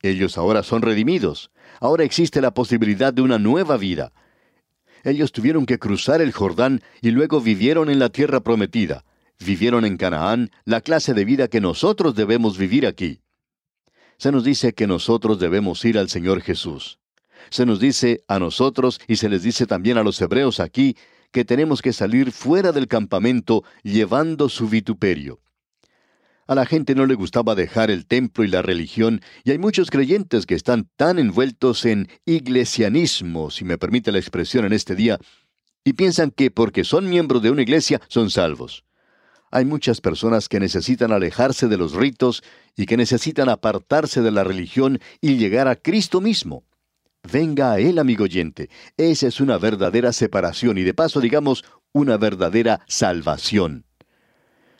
Ellos 0.02 0.36
ahora 0.36 0.62
son 0.62 0.82
redimidos. 0.82 1.50
Ahora 1.80 2.04
existe 2.04 2.40
la 2.40 2.52
posibilidad 2.52 3.12
de 3.12 3.22
una 3.22 3.38
nueva 3.38 3.76
vida. 3.76 4.12
Ellos 5.02 5.32
tuvieron 5.32 5.66
que 5.66 5.78
cruzar 5.78 6.20
el 6.20 6.32
Jordán 6.32 6.82
y 7.00 7.10
luego 7.10 7.40
vivieron 7.40 7.90
en 7.90 7.98
la 7.98 8.10
tierra 8.10 8.40
prometida. 8.40 9.04
Vivieron 9.38 9.84
en 9.84 9.96
Canaán 9.96 10.50
la 10.64 10.80
clase 10.80 11.14
de 11.14 11.24
vida 11.24 11.48
que 11.48 11.60
nosotros 11.60 12.14
debemos 12.14 12.58
vivir 12.58 12.86
aquí. 12.86 13.20
Se 14.16 14.30
nos 14.30 14.44
dice 14.44 14.74
que 14.74 14.86
nosotros 14.86 15.38
debemos 15.38 15.84
ir 15.84 15.98
al 15.98 16.08
Señor 16.08 16.40
Jesús. 16.40 16.98
Se 17.50 17.66
nos 17.66 17.80
dice 17.80 18.22
a 18.28 18.38
nosotros 18.38 19.00
y 19.06 19.16
se 19.16 19.28
les 19.28 19.42
dice 19.42 19.66
también 19.66 19.98
a 19.98 20.02
los 20.02 20.20
hebreos 20.20 20.60
aquí 20.60 20.96
que 21.32 21.44
tenemos 21.44 21.82
que 21.82 21.92
salir 21.92 22.30
fuera 22.30 22.72
del 22.72 22.88
campamento 22.88 23.64
llevando 23.82 24.48
su 24.48 24.68
vituperio. 24.68 25.40
A 26.46 26.54
la 26.54 26.66
gente 26.66 26.94
no 26.94 27.06
le 27.06 27.14
gustaba 27.14 27.54
dejar 27.54 27.90
el 27.90 28.04
templo 28.04 28.44
y 28.44 28.48
la 28.48 28.60
religión, 28.60 29.22
y 29.44 29.52
hay 29.52 29.58
muchos 29.58 29.90
creyentes 29.90 30.44
que 30.44 30.54
están 30.54 30.90
tan 30.96 31.18
envueltos 31.18 31.86
en 31.86 32.08
iglesianismo, 32.26 33.50
si 33.50 33.64
me 33.64 33.78
permite 33.78 34.12
la 34.12 34.18
expresión 34.18 34.66
en 34.66 34.74
este 34.74 34.94
día, 34.94 35.18
y 35.84 35.94
piensan 35.94 36.30
que 36.30 36.50
porque 36.50 36.84
son 36.84 37.08
miembros 37.08 37.40
de 37.42 37.50
una 37.50 37.62
iglesia 37.62 38.00
son 38.08 38.30
salvos. 38.30 38.84
Hay 39.50 39.64
muchas 39.64 40.00
personas 40.00 40.48
que 40.48 40.60
necesitan 40.60 41.12
alejarse 41.12 41.68
de 41.68 41.78
los 41.78 41.94
ritos 41.94 42.42
y 42.76 42.86
que 42.86 42.96
necesitan 42.96 43.48
apartarse 43.48 44.20
de 44.20 44.30
la 44.30 44.44
religión 44.44 44.98
y 45.20 45.36
llegar 45.36 45.68
a 45.68 45.76
Cristo 45.76 46.20
mismo. 46.20 46.64
Venga 47.32 47.72
a 47.72 47.78
Él, 47.78 47.98
amigo 47.98 48.24
oyente. 48.24 48.68
Esa 48.98 49.28
es 49.28 49.40
una 49.40 49.56
verdadera 49.56 50.12
separación 50.12 50.76
y 50.76 50.82
de 50.82 50.92
paso, 50.92 51.20
digamos, 51.20 51.64
una 51.92 52.18
verdadera 52.18 52.80
salvación. 52.86 53.86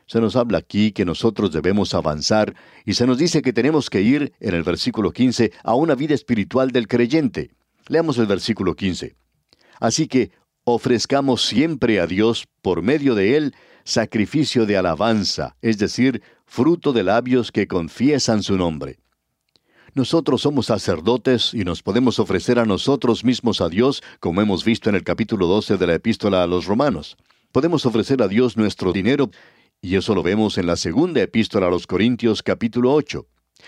Se 0.07 0.21
nos 0.21 0.37
habla 0.37 0.59
aquí 0.59 0.93
que 0.93 1.05
nosotros 1.05 1.53
debemos 1.53 1.95
avanzar 1.95 2.55
y 2.85 2.95
se 2.95 3.07
nos 3.07 3.19
dice 3.19 3.43
que 3.43 3.53
tenemos 3.53 3.89
que 3.89 4.03
ir, 4.03 4.33
en 4.41 4.55
el 4.55 4.63
versículo 4.63 5.13
15, 5.13 5.53
a 5.63 5.75
una 5.75 5.95
vida 5.95 6.15
espiritual 6.15 6.71
del 6.71 6.89
creyente. 6.89 7.51
Leamos 7.89 8.19
el 8.19 8.27
versículo 8.27 8.75
15. 8.75 9.17
Así 9.81 10.07
que 10.07 10.31
ofrezcamos 10.65 11.45
siempre 11.45 12.01
a 12.01 12.07
Dios, 12.07 12.47
por 12.63 12.83
medio 12.83 13.15
de 13.15 13.37
Él, 13.37 13.55
sacrificio 13.85 14.67
de 14.67 14.77
alabanza, 14.77 15.57
es 15.61 15.79
decir, 15.79 16.23
fruto 16.47 16.93
de 16.93 17.03
labios 17.03 17.53
que 17.53 17.67
confiesan 17.67 18.43
su 18.43 18.57
nombre. 18.57 18.99
Nosotros 19.95 20.43
somos 20.43 20.67
sacerdotes 20.67 21.55
y 21.55 21.65
nos 21.65 21.83
podemos 21.83 22.19
ofrecer 22.19 22.59
a 22.59 22.65
nosotros 22.65 23.25
mismos 23.25 23.61
a 23.61 23.69
Dios, 23.69 24.03
como 24.19 24.41
hemos 24.41 24.65
visto 24.65 24.89
en 24.89 24.97
el 24.97 25.05
capítulo 25.05 25.47
12 25.47 25.77
de 25.77 25.87
la 25.87 25.95
epístola 25.95 26.43
a 26.43 26.47
los 26.47 26.67
romanos. 26.67 27.17
Podemos 27.53 27.87
ofrecer 27.87 28.21
a 28.21 28.27
Dios 28.27 28.57
nuestro 28.57 28.93
dinero 28.93 29.31
y 29.85 29.97
eso 29.97 30.15
lo 30.15 30.23
vemos 30.23 30.57
en 30.57 30.67
la 30.67 30.77
segunda 30.77 31.21
epístola 31.21 31.67
a 31.67 31.71
los 31.71 31.87
Corintios 31.87 32.43
capítulo 32.43 32.95
8. 32.95 33.27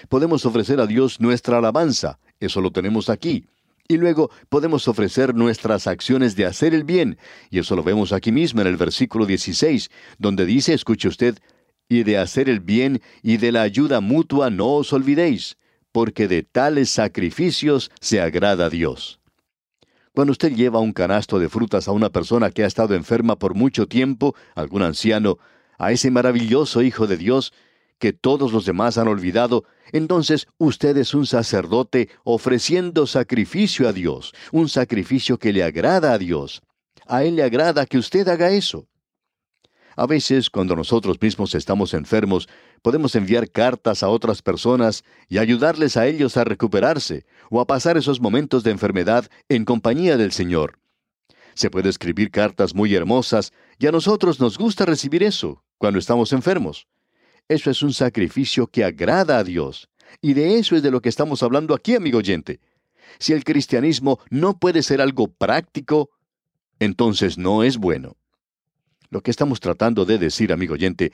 Podemos 0.09 0.47
ofrecer 0.47 0.81
a 0.81 0.87
Dios 0.87 1.21
nuestra 1.21 1.59
alabanza, 1.59 2.19
eso 2.41 2.63
lo 2.63 2.71
tenemos 2.71 3.11
aquí. 3.11 3.45
Y 3.87 3.99
luego 3.99 4.31
podemos 4.49 4.89
ofrecer 4.89 5.35
nuestras 5.35 5.87
acciones 5.87 6.35
de 6.35 6.47
hacer 6.47 6.73
el 6.73 6.85
bien, 6.85 7.19
y 7.51 7.59
eso 7.59 7.77
lo 7.77 7.83
vemos 7.83 8.13
aquí 8.13 8.33
mismo 8.33 8.63
en 8.63 8.67
el 8.67 8.79
versículo 8.79 9.27
16, 9.27 9.91
donde 10.17 10.47
dice, 10.47 10.73
escuche 10.73 11.07
usted, 11.07 11.39
y 11.87 12.03
de 12.03 12.17
hacer 12.17 12.49
el 12.49 12.61
bien 12.61 13.03
y 13.23 13.37
de 13.37 13.53
la 13.53 13.61
ayuda 13.61 14.01
mutua 14.01 14.49
no 14.49 14.69
os 14.73 14.95
olvidéis, 14.95 15.59
porque 15.93 16.29
de 16.29 16.43
tales 16.43 16.89
sacrificios 16.89 17.91
se 18.01 18.23
agrada 18.23 18.67
a 18.67 18.71
Dios. 18.71 19.21
Cuando 20.15 20.33
usted 20.33 20.55
lleva 20.55 20.81
un 20.81 20.95
canasto 20.95 21.39
de 21.39 21.51
frutas 21.51 21.89
a 21.89 21.93
una 21.93 22.09
persona 22.09 22.51
que 22.51 22.65
ha 22.65 22.67
estado 22.67 22.95
enferma 22.95 23.39
por 23.39 23.55
mucho 23.55 23.87
tiempo, 23.87 24.35
algún 24.55 24.81
anciano, 24.81 25.37
a 25.79 25.93
ese 25.93 26.11
maravilloso 26.11 26.83
Hijo 26.83 27.07
de 27.07 27.17
Dios 27.17 27.53
que 27.99 28.13
todos 28.13 28.53
los 28.53 28.67
demás 28.67 28.99
han 28.99 29.09
olvidado, 29.09 29.65
entonces 29.93 30.49
usted 30.59 30.97
es 30.97 31.15
un 31.15 31.27
sacerdote 31.27 32.11
ofreciendo 32.25 33.07
sacrificio 33.07 33.89
a 33.89 33.93
Dios, 33.93 34.35
un 34.53 34.69
sacrificio 34.69 35.39
que 35.39 35.53
le 35.53 35.63
agrada 35.63 36.13
a 36.13 36.19
Dios. 36.19 36.63
A 37.07 37.25
Él 37.25 37.37
le 37.37 37.43
agrada 37.43 37.87
que 37.87 37.99
usted 37.99 38.29
haga 38.29 38.51
eso. 38.51 38.89
A 39.99 40.07
veces, 40.07 40.51
cuando 40.51 40.77
nosotros 40.77 41.17
mismos 41.23 41.55
estamos 41.55 41.95
enfermos, 41.95 42.49
podemos 42.83 43.15
enviar 43.15 43.51
cartas 43.51 44.03
a 44.03 44.09
otras 44.09 44.43
personas 44.43 45.05
y 45.27 45.39
ayudarles 45.39 45.97
a 45.97 46.07
ellos 46.07 46.37
a 46.37 46.45
recuperarse 46.45 47.25
o 47.51 47.61
a 47.61 47.67
pasar 47.67 47.97
esos 47.97 48.21
momentos 48.21 48.63
de 48.63 48.73
enfermedad 48.73 49.27
en 49.49 49.65
compañía 49.65 50.19
del 50.19 50.33
Señor. 50.33 50.79
Se 51.55 51.71
puede 51.71 51.89
escribir 51.89 52.31
cartas 52.31 52.75
muy 52.75 52.95
hermosas 52.95 53.55
y 53.79 53.87
a 53.87 53.93
nosotros 53.93 54.39
nos 54.39 54.59
gusta 54.59 54.85
recibir 54.85 55.23
eso 55.23 55.63
cuando 55.79 55.99
estamos 55.99 56.33
enfermos. 56.33 56.87
Eso 57.49 57.71
es 57.71 57.83
un 57.83 57.93
sacrificio 57.93 58.67
que 58.67 58.85
agrada 58.85 59.39
a 59.39 59.45
Dios. 59.45 59.89
Y 60.21 60.35
de 60.35 60.59
eso 60.59 60.77
es 60.77 60.83
de 60.83 60.91
lo 60.91 61.01
que 61.01 61.09
estamos 61.09 61.43
hablando 61.43 61.75
aquí, 61.75 61.95
amigo 61.95 62.19
oyente. 62.19 62.61
Si 63.19 63.33
el 63.33 63.45
cristianismo 63.45 64.19
no 64.31 64.59
puede 64.59 64.83
ser 64.83 65.01
algo 65.01 65.29
práctico, 65.29 66.11
entonces 66.81 67.39
no 67.39 67.63
es 67.63 67.77
bueno. 67.77 68.17
Lo 69.11 69.23
que 69.23 69.31
estamos 69.31 69.61
tratando 69.61 70.05
de 70.05 70.19
decir, 70.19 70.53
amigo 70.53 70.75
oyente, 70.75 71.13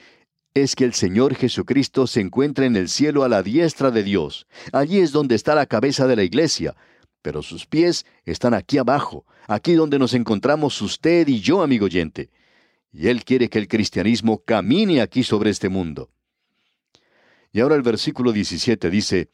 es 0.54 0.74
que 0.74 0.84
el 0.84 0.94
Señor 0.94 1.34
Jesucristo 1.34 2.06
se 2.06 2.20
encuentra 2.20 2.66
en 2.66 2.76
el 2.76 2.88
cielo 2.88 3.24
a 3.24 3.28
la 3.28 3.42
diestra 3.42 3.90
de 3.90 4.02
Dios. 4.02 4.46
Allí 4.72 4.98
es 4.98 5.12
donde 5.12 5.34
está 5.34 5.54
la 5.54 5.66
cabeza 5.66 6.06
de 6.06 6.16
la 6.16 6.24
iglesia, 6.24 6.74
pero 7.20 7.42
sus 7.42 7.66
pies 7.66 8.06
están 8.24 8.54
aquí 8.54 8.78
abajo, 8.78 9.24
aquí 9.46 9.74
donde 9.74 9.98
nos 9.98 10.14
encontramos 10.14 10.80
usted 10.82 11.28
y 11.28 11.40
yo, 11.40 11.62
amigo 11.62 11.86
oyente 11.86 12.30
y 12.92 13.08
Él 13.08 13.24
quiere 13.24 13.48
que 13.48 13.58
el 13.58 13.68
cristianismo 13.68 14.44
camine 14.44 15.00
aquí 15.00 15.22
sobre 15.22 15.50
este 15.50 15.68
mundo. 15.68 16.10
Y 17.52 17.60
ahora 17.60 17.74
el 17.74 17.82
versículo 17.82 18.32
17 18.32 18.90
dice, 18.90 19.30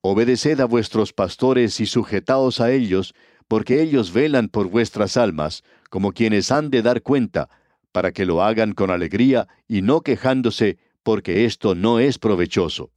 Obedeced 0.00 0.60
a 0.60 0.66
vuestros 0.66 1.12
pastores 1.12 1.80
y 1.80 1.86
sujetaos 1.86 2.60
a 2.60 2.72
ellos, 2.72 3.14
porque 3.48 3.82
ellos 3.82 4.12
velan 4.12 4.48
por 4.48 4.68
vuestras 4.68 5.16
almas, 5.16 5.62
como 5.90 6.12
quienes 6.12 6.50
han 6.50 6.70
de 6.70 6.82
dar 6.82 7.02
cuenta, 7.02 7.48
para 7.92 8.12
que 8.12 8.26
lo 8.26 8.42
hagan 8.42 8.72
con 8.72 8.90
alegría 8.90 9.48
y 9.68 9.82
no 9.82 10.00
quejándose, 10.00 10.78
porque 11.02 11.44
esto 11.44 11.74
no 11.74 12.00
es 12.00 12.18
provechoso. 12.18 12.90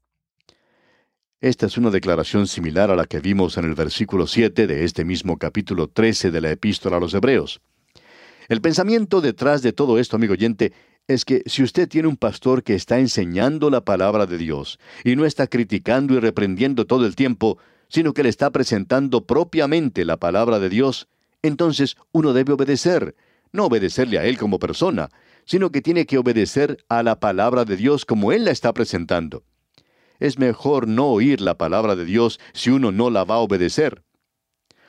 Esta 1.39 1.67
es 1.67 1.77
una 1.77 1.91
declaración 1.91 2.47
similar 2.47 2.89
a 2.89 2.95
la 2.95 3.05
que 3.05 3.19
vimos 3.19 3.57
en 3.57 3.65
el 3.65 3.75
versículo 3.75 4.25
7 4.25 4.65
de 4.65 4.83
este 4.85 5.05
mismo 5.05 5.37
capítulo 5.37 5.87
13 5.87 6.31
de 6.31 6.41
la 6.41 6.51
epístola 6.51 6.97
a 6.97 6.99
los 6.99 7.13
Hebreos. 7.13 7.61
El 8.47 8.61
pensamiento 8.61 9.21
detrás 9.21 9.61
de 9.61 9.73
todo 9.73 9.99
esto, 9.99 10.15
amigo 10.15 10.33
oyente, 10.33 10.73
es 11.07 11.25
que 11.25 11.43
si 11.45 11.63
usted 11.63 11.87
tiene 11.87 12.07
un 12.07 12.17
pastor 12.17 12.63
que 12.63 12.75
está 12.75 12.99
enseñando 12.99 13.69
la 13.69 13.81
palabra 13.81 14.25
de 14.25 14.37
Dios 14.37 14.79
y 15.03 15.15
no 15.15 15.25
está 15.25 15.47
criticando 15.47 16.13
y 16.13 16.19
reprendiendo 16.19 16.85
todo 16.85 17.05
el 17.05 17.15
tiempo, 17.15 17.57
sino 17.87 18.13
que 18.13 18.23
le 18.23 18.29
está 18.29 18.49
presentando 18.51 19.25
propiamente 19.25 20.05
la 20.05 20.17
palabra 20.17 20.59
de 20.59 20.69
Dios, 20.69 21.07
entonces 21.41 21.95
uno 22.11 22.33
debe 22.33 22.53
obedecer, 22.53 23.15
no 23.51 23.65
obedecerle 23.65 24.17
a 24.19 24.25
él 24.25 24.37
como 24.37 24.59
persona, 24.59 25.09
sino 25.45 25.71
que 25.71 25.81
tiene 25.81 26.05
que 26.05 26.17
obedecer 26.17 26.83
a 26.89 27.03
la 27.03 27.19
palabra 27.19 27.63
de 27.63 27.77
Dios 27.77 28.05
como 28.05 28.31
él 28.31 28.45
la 28.45 28.51
está 28.51 28.73
presentando 28.73 29.43
es 30.19 30.39
mejor 30.39 30.87
no 30.87 31.07
oír 31.07 31.41
la 31.41 31.57
palabra 31.57 31.95
de 31.95 32.05
Dios 32.05 32.39
si 32.53 32.69
uno 32.69 32.91
no 32.91 33.09
la 33.09 33.23
va 33.23 33.35
a 33.35 33.39
obedecer. 33.39 34.03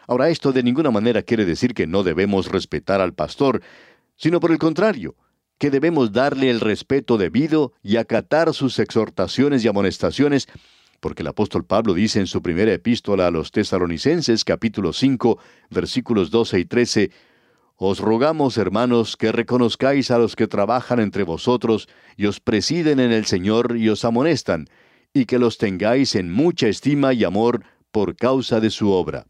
Ahora, 0.09 0.31
esto 0.31 0.53
de 0.53 0.63
ninguna 0.63 0.91
manera 0.91 1.23
quiere 1.23 1.45
decir 1.45 1.75
que 1.75 1.87
no 1.87 2.03
debemos 2.03 2.51
respetar 2.51 3.03
al 3.03 3.13
pastor, 3.13 3.61
sino 4.17 4.41
por 4.41 4.51
el 4.51 4.59
contrario, 4.59 5.15
que 5.59 5.71
debemos 5.71 6.13
darle 6.13 6.49
el 6.49 6.61
respeto 6.61 7.19
debido 7.19 7.75
y 7.83 7.97
acatar 7.97 8.55
sus 8.55 8.79
exhortaciones 8.79 9.63
y 9.63 9.69
amonestaciones, 9.69 10.49
porque 11.01 11.21
el 11.21 11.29
apóstol 11.29 11.67
Pablo 11.67 11.93
dice 11.93 12.21
en 12.21 12.27
su 12.27 12.41
primera 12.41 12.73
epístola 12.73 13.27
a 13.27 13.31
los 13.31 13.53
tesaronicenses 13.53 14.45
capítulo 14.45 14.95
5 14.95 15.39
versículos 15.69 16.31
12 16.31 16.61
y 16.61 16.65
13, 16.65 17.11
Os 17.77 18.01
rogamos, 18.01 18.57
hermanos, 18.57 19.15
que 19.15 19.31
reconozcáis 19.31 20.11
a 20.11 20.17
los 20.17 20.37
que 20.37 20.49
trabajan 20.49 21.01
entre 21.01 21.23
vosotros 21.23 21.87
y 22.17 22.25
os 22.25 22.41
presiden 22.41 22.99
en 22.99 23.13
el 23.13 23.27
Señor 23.27 23.77
y 23.77 23.91
os 23.91 24.07
amonestan, 24.07 24.69
y 25.13 25.27
que 25.27 25.39
los 25.39 25.59
tengáis 25.59 26.15
en 26.15 26.33
mucha 26.33 26.67
estima 26.67 27.13
y 27.13 27.25
amor 27.25 27.63
por 27.93 28.17
causa 28.17 28.59
de 28.59 28.71
su 28.71 28.91
obra. 28.91 29.27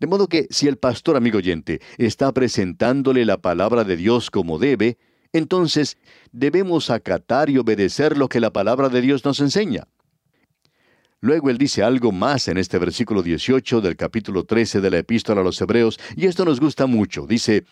De 0.00 0.06
modo 0.06 0.28
que 0.28 0.46
si 0.50 0.68
el 0.68 0.76
pastor 0.76 1.16
amigo 1.16 1.38
oyente 1.38 1.80
está 1.96 2.32
presentándole 2.32 3.24
la 3.24 3.38
palabra 3.38 3.84
de 3.84 3.96
Dios 3.96 4.30
como 4.30 4.58
debe, 4.58 4.98
entonces 5.32 5.98
debemos 6.32 6.90
acatar 6.90 7.50
y 7.50 7.58
obedecer 7.58 8.16
lo 8.16 8.28
que 8.28 8.40
la 8.40 8.52
palabra 8.52 8.88
de 8.88 9.00
Dios 9.00 9.24
nos 9.24 9.40
enseña. 9.40 9.88
Luego 11.20 11.50
él 11.50 11.58
dice 11.58 11.82
algo 11.82 12.12
más 12.12 12.46
en 12.46 12.58
este 12.58 12.78
versículo 12.78 13.22
18 13.22 13.80
del 13.80 13.96
capítulo 13.96 14.44
13 14.44 14.80
de 14.80 14.90
la 14.90 14.98
epístola 14.98 15.40
a 15.40 15.44
los 15.44 15.60
Hebreos, 15.60 15.98
y 16.16 16.26
esto 16.26 16.44
nos 16.44 16.60
gusta 16.60 16.86
mucho. 16.86 17.26
Dice, 17.26 17.64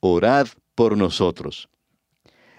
orad 0.00 0.48
por 0.74 0.96
nosotros. 0.96 1.68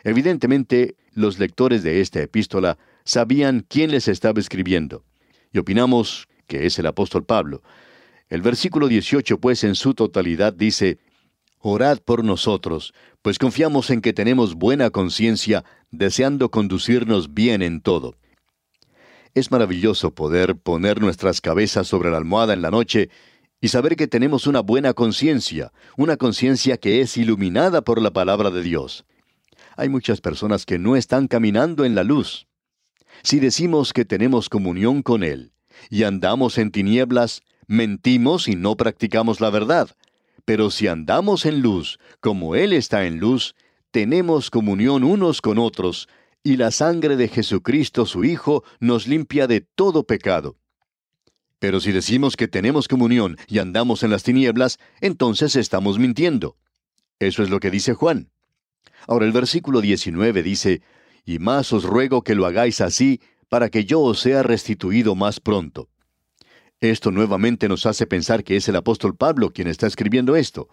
Evidentemente, 0.04 0.96
los 1.14 1.40
lectores 1.40 1.82
de 1.82 2.02
esta 2.02 2.22
epístola 2.22 2.78
sabían 3.04 3.66
quién 3.68 3.90
les 3.90 4.08
estaba 4.08 4.40
escribiendo. 4.40 5.04
Y 5.52 5.58
opinamos 5.58 6.28
que 6.46 6.68
es 6.68 6.78
el 6.78 6.86
apóstol 6.86 7.26
Pablo. 7.26 7.64
El 8.30 8.42
versículo 8.42 8.88
18, 8.88 9.40
pues, 9.40 9.64
en 9.64 9.76
su 9.76 9.94
totalidad 9.94 10.54
dice, 10.54 11.00
Orad 11.60 12.00
por 12.00 12.24
nosotros, 12.24 12.94
pues 13.22 13.40
confiamos 13.40 13.90
en 13.90 14.02
que 14.02 14.14
tenemos 14.14 14.56
buena 14.56 14.90
conciencia, 14.90 15.66
deseando 15.92 16.52
conducirnos 16.52 17.34
bien 17.34 17.62
en 17.62 17.82
todo. 17.82 18.16
Es 19.34 19.52
maravilloso 19.52 20.12
poder 20.14 20.56
poner 20.56 21.02
nuestras 21.02 21.42
cabezas 21.42 21.88
sobre 21.88 22.12
la 22.12 22.18
almohada 22.18 22.54
en 22.54 22.62
la 22.62 22.72
noche 22.72 23.10
y 23.60 23.70
saber 23.70 23.96
que 23.96 24.08
tenemos 24.08 24.46
una 24.46 24.62
buena 24.62 24.94
conciencia, 24.94 25.72
una 25.98 26.18
conciencia 26.18 26.78
que 26.78 27.02
es 27.02 27.18
iluminada 27.18 27.82
por 27.82 28.02
la 28.02 28.12
palabra 28.12 28.52
de 28.52 28.62
Dios. 28.62 29.06
Hay 29.76 29.90
muchas 29.90 30.22
personas 30.22 30.66
que 30.66 30.80
no 30.80 30.96
están 30.96 31.28
caminando 31.28 31.86
en 31.86 31.96
la 31.96 32.04
luz. 32.04 32.48
Si 33.24 33.40
decimos 33.40 33.94
que 33.94 34.06
tenemos 34.06 34.50
comunión 34.50 35.02
con 35.02 35.24
Él 35.24 35.54
y 35.90 36.04
andamos 36.04 36.58
en 36.58 36.72
tinieblas, 36.72 37.42
mentimos 37.68 38.48
y 38.48 38.56
no 38.56 38.76
practicamos 38.76 39.42
la 39.42 39.50
verdad. 39.50 39.90
Pero 40.46 40.72
si 40.72 40.88
andamos 40.88 41.46
en 41.46 41.62
luz, 41.62 42.00
como 42.20 42.56
Él 42.56 42.74
está 42.74 43.06
en 43.06 43.20
luz, 43.20 43.56
tenemos 43.92 44.50
comunión 44.50 45.04
unos 45.04 45.42
con 45.42 45.58
otros, 45.58 46.08
y 46.44 46.56
la 46.56 46.72
sangre 46.72 47.18
de 47.18 47.28
Jesucristo 47.28 48.06
su 48.06 48.24
Hijo 48.24 48.64
nos 48.80 49.08
limpia 49.08 49.48
de 49.48 49.62
todo 49.62 50.04
pecado. 50.04 50.58
Pero 51.60 51.80
si 51.80 51.92
decimos 51.92 52.38
que 52.38 52.48
tenemos 52.48 52.88
comunión 52.88 53.38
y 53.48 53.60
andamos 53.60 54.04
en 54.04 54.12
las 54.12 54.24
tinieblas, 54.24 54.78
entonces 55.02 55.56
estamos 55.56 56.00
mintiendo. 56.00 56.56
Eso 57.20 57.44
es 57.44 57.50
lo 57.50 57.60
que 57.60 57.72
dice 57.72 57.94
Juan. 57.94 58.30
Ahora 59.08 59.26
el 59.26 59.32
versículo 59.32 59.82
19 59.82 60.44
dice, 60.44 60.82
y 61.26 61.40
más 61.40 61.74
os 61.74 61.84
ruego 61.84 62.24
que 62.24 62.36
lo 62.36 62.46
hagáis 62.46 62.80
así, 62.80 63.20
para 63.50 63.70
que 63.70 63.86
yo 63.86 64.02
os 64.02 64.20
sea 64.20 64.44
restituido 64.44 65.16
más 65.16 65.40
pronto. 65.40 65.90
Esto 66.80 67.10
nuevamente 67.10 67.68
nos 67.68 67.88
hace 67.88 68.06
pensar 68.06 68.44
que 68.44 68.56
es 68.56 68.70
el 68.70 68.76
apóstol 68.76 69.16
Pablo 69.16 69.52
quien 69.52 69.68
está 69.68 69.88
escribiendo 69.88 70.36
esto. 70.36 70.70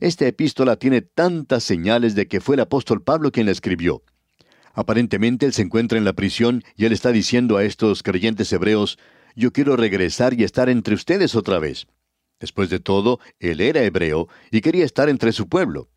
Esta 0.00 0.26
epístola 0.26 0.76
tiene 0.76 1.00
tantas 1.00 1.64
señales 1.64 2.14
de 2.14 2.28
que 2.28 2.42
fue 2.42 2.56
el 2.56 2.60
apóstol 2.60 3.02
Pablo 3.02 3.32
quien 3.32 3.46
la 3.46 3.52
escribió. 3.52 4.02
Aparentemente 4.74 5.46
él 5.46 5.54
se 5.54 5.62
encuentra 5.62 5.96
en 5.96 6.04
la 6.04 6.12
prisión 6.12 6.62
y 6.76 6.84
él 6.84 6.92
está 6.92 7.10
diciendo 7.10 7.56
a 7.56 7.64
estos 7.64 8.02
creyentes 8.02 8.52
hebreos, 8.52 8.98
yo 9.34 9.50
quiero 9.50 9.76
regresar 9.76 10.34
y 10.34 10.44
estar 10.44 10.68
entre 10.68 10.94
ustedes 10.94 11.34
otra 11.34 11.58
vez. 11.58 11.86
Después 12.38 12.68
de 12.68 12.78
todo, 12.78 13.18
él 13.38 13.62
era 13.62 13.82
hebreo 13.82 14.28
y 14.50 14.60
quería 14.60 14.84
estar 14.84 15.08
entre 15.08 15.32
su 15.32 15.48
pueblo. 15.48 15.88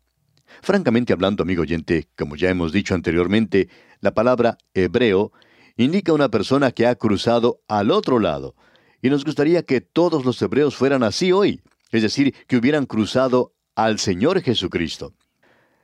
Francamente 0.62 1.12
hablando, 1.12 1.42
amigo 1.42 1.62
oyente, 1.62 2.08
como 2.16 2.36
ya 2.36 2.48
hemos 2.48 2.72
dicho 2.72 2.94
anteriormente, 2.94 3.68
la 4.00 4.14
palabra 4.14 4.56
hebreo 4.72 5.32
indica 5.76 6.14
una 6.14 6.30
persona 6.30 6.72
que 6.72 6.86
ha 6.86 6.94
cruzado 6.94 7.60
al 7.68 7.90
otro 7.90 8.18
lado, 8.18 8.56
y 9.02 9.10
nos 9.10 9.24
gustaría 9.24 9.62
que 9.62 9.80
todos 9.80 10.24
los 10.24 10.40
hebreos 10.42 10.76
fueran 10.76 11.02
así 11.02 11.32
hoy, 11.32 11.60
es 11.90 12.02
decir, 12.02 12.34
que 12.46 12.56
hubieran 12.56 12.86
cruzado 12.86 13.54
al 13.74 13.98
Señor 13.98 14.42
Jesucristo. 14.42 15.14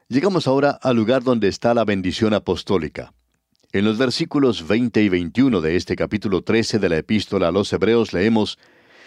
Llegamos 0.09 0.46
ahora 0.46 0.70
al 0.70 0.96
lugar 0.96 1.22
donde 1.22 1.48
está 1.48 1.74
la 1.74 1.85
bendición 1.85 2.35
apostólica. 2.35 3.12
En 3.72 3.85
los 3.85 3.98
versículos 3.98 4.66
20 4.66 5.02
y 5.02 5.09
21 5.09 5.61
de 5.61 5.76
este 5.76 5.96
capítulo 5.96 6.42
13 6.42 6.79
de 6.79 6.88
la 6.88 6.98
epístola 6.98 7.48
a 7.48 7.52
los 7.52 7.72
Hebreos 7.72 8.12
leemos, 8.12 8.59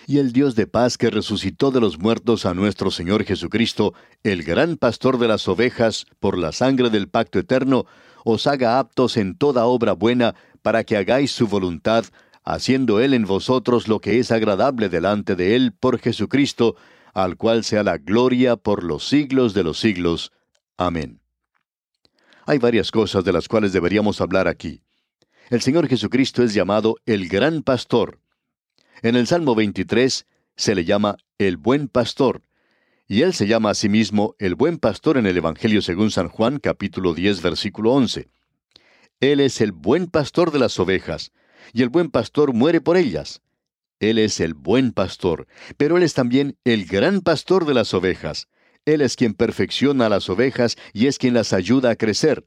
y 0.08 0.18
el 0.18 0.34
Dios 0.34 0.56
de 0.56 0.66
paz 0.66 0.98
que 0.98 1.10
resucitó 1.10 1.72
de 1.72 1.80
los 1.80 2.00
muertos 2.00 2.46
a 2.46 2.54
nuestro 2.54 2.90
Señor 2.90 3.24
Jesucristo, 3.24 3.94
el 4.24 4.44
gran 4.44 4.76
pastor 4.76 5.20
de 5.20 5.28
las 5.28 5.48
ovejas, 5.48 6.06
por 6.20 6.38
la 6.38 6.52
sangre 6.52 6.90
del 6.90 7.08
pacto 7.08 7.40
eterno, 7.40 7.86
os 8.26 8.48
haga 8.48 8.80
aptos 8.80 9.18
en 9.18 9.38
toda 9.38 9.66
obra 9.66 9.94
buena, 9.94 10.36
para 10.62 10.84
que 10.84 10.98
hagáis 10.98 11.32
su 11.32 11.48
voluntad, 11.48 12.06
haciendo 12.44 13.00
Él 13.00 13.14
en 13.14 13.26
vosotros 13.26 13.88
lo 13.88 14.00
que 14.00 14.20
es 14.20 14.32
agradable 14.32 14.90
delante 14.90 15.36
de 15.36 15.56
Él 15.56 15.72
por 15.72 16.00
Jesucristo, 16.00 16.76
al 17.14 17.38
cual 17.38 17.64
sea 17.64 17.84
la 17.84 17.98
gloria 17.98 18.56
por 18.56 18.84
los 18.84 19.08
siglos 19.08 19.54
de 19.54 19.64
los 19.64 19.80
siglos. 19.80 20.32
Amén. 20.78 21.20
Hay 22.46 22.58
varias 22.58 22.92
cosas 22.92 23.24
de 23.24 23.34
las 23.34 23.48
cuales 23.48 23.74
deberíamos 23.74 24.22
hablar 24.22 24.48
aquí. 24.48 24.82
El 25.50 25.62
Señor 25.62 25.88
Jesucristo 25.88 26.44
es 26.44 26.54
llamado 26.54 26.96
el 27.06 27.28
gran 27.28 27.64
pastor. 27.64 28.20
En 29.02 29.16
el 29.16 29.28
Salmo 29.28 29.56
23 29.56 30.26
se 30.56 30.76
le 30.76 30.86
llama 30.86 31.18
el 31.38 31.58
buen 31.58 31.88
pastor, 31.88 32.42
y 33.08 33.24
él 33.24 33.34
se 33.34 33.48
llama 33.48 33.72
a 33.72 33.74
sí 33.74 33.90
mismo 33.90 34.36
el 34.38 34.54
buen 34.54 34.78
pastor 34.78 35.18
en 35.18 35.26
el 35.26 35.36
Evangelio 35.36 35.82
según 35.82 36.12
San 36.12 36.28
Juan 36.28 36.60
capítulo 36.60 37.16
10 37.16 37.42
versículo 37.42 37.94
11. 37.94 38.30
Él 39.20 39.40
es 39.40 39.62
el 39.62 39.72
buen 39.72 40.06
pastor 40.08 40.52
de 40.52 40.60
las 40.60 40.80
ovejas, 40.80 41.32
y 41.74 41.82
el 41.82 41.90
buen 41.90 42.10
pastor 42.10 42.54
muere 42.54 42.82
por 42.82 42.98
ellas. 42.98 43.42
Él 44.00 44.18
es 44.18 44.40
el 44.40 44.54
buen 44.54 44.92
pastor, 44.94 45.48
pero 45.78 45.98
Él 45.98 46.04
es 46.04 46.14
también 46.14 46.58
el 46.64 46.86
gran 46.86 47.22
pastor 47.22 47.66
de 47.66 47.74
las 47.74 47.94
ovejas. 47.94 48.48
Él 48.86 49.02
es 49.02 49.16
quien 49.16 49.34
perfecciona 49.34 50.06
a 50.06 50.10
las 50.10 50.30
ovejas 50.30 50.78
y 50.94 51.08
es 51.08 51.18
quien 51.18 51.34
las 51.34 51.54
ayuda 51.54 51.92
a 51.92 51.96
crecer. 51.96 52.46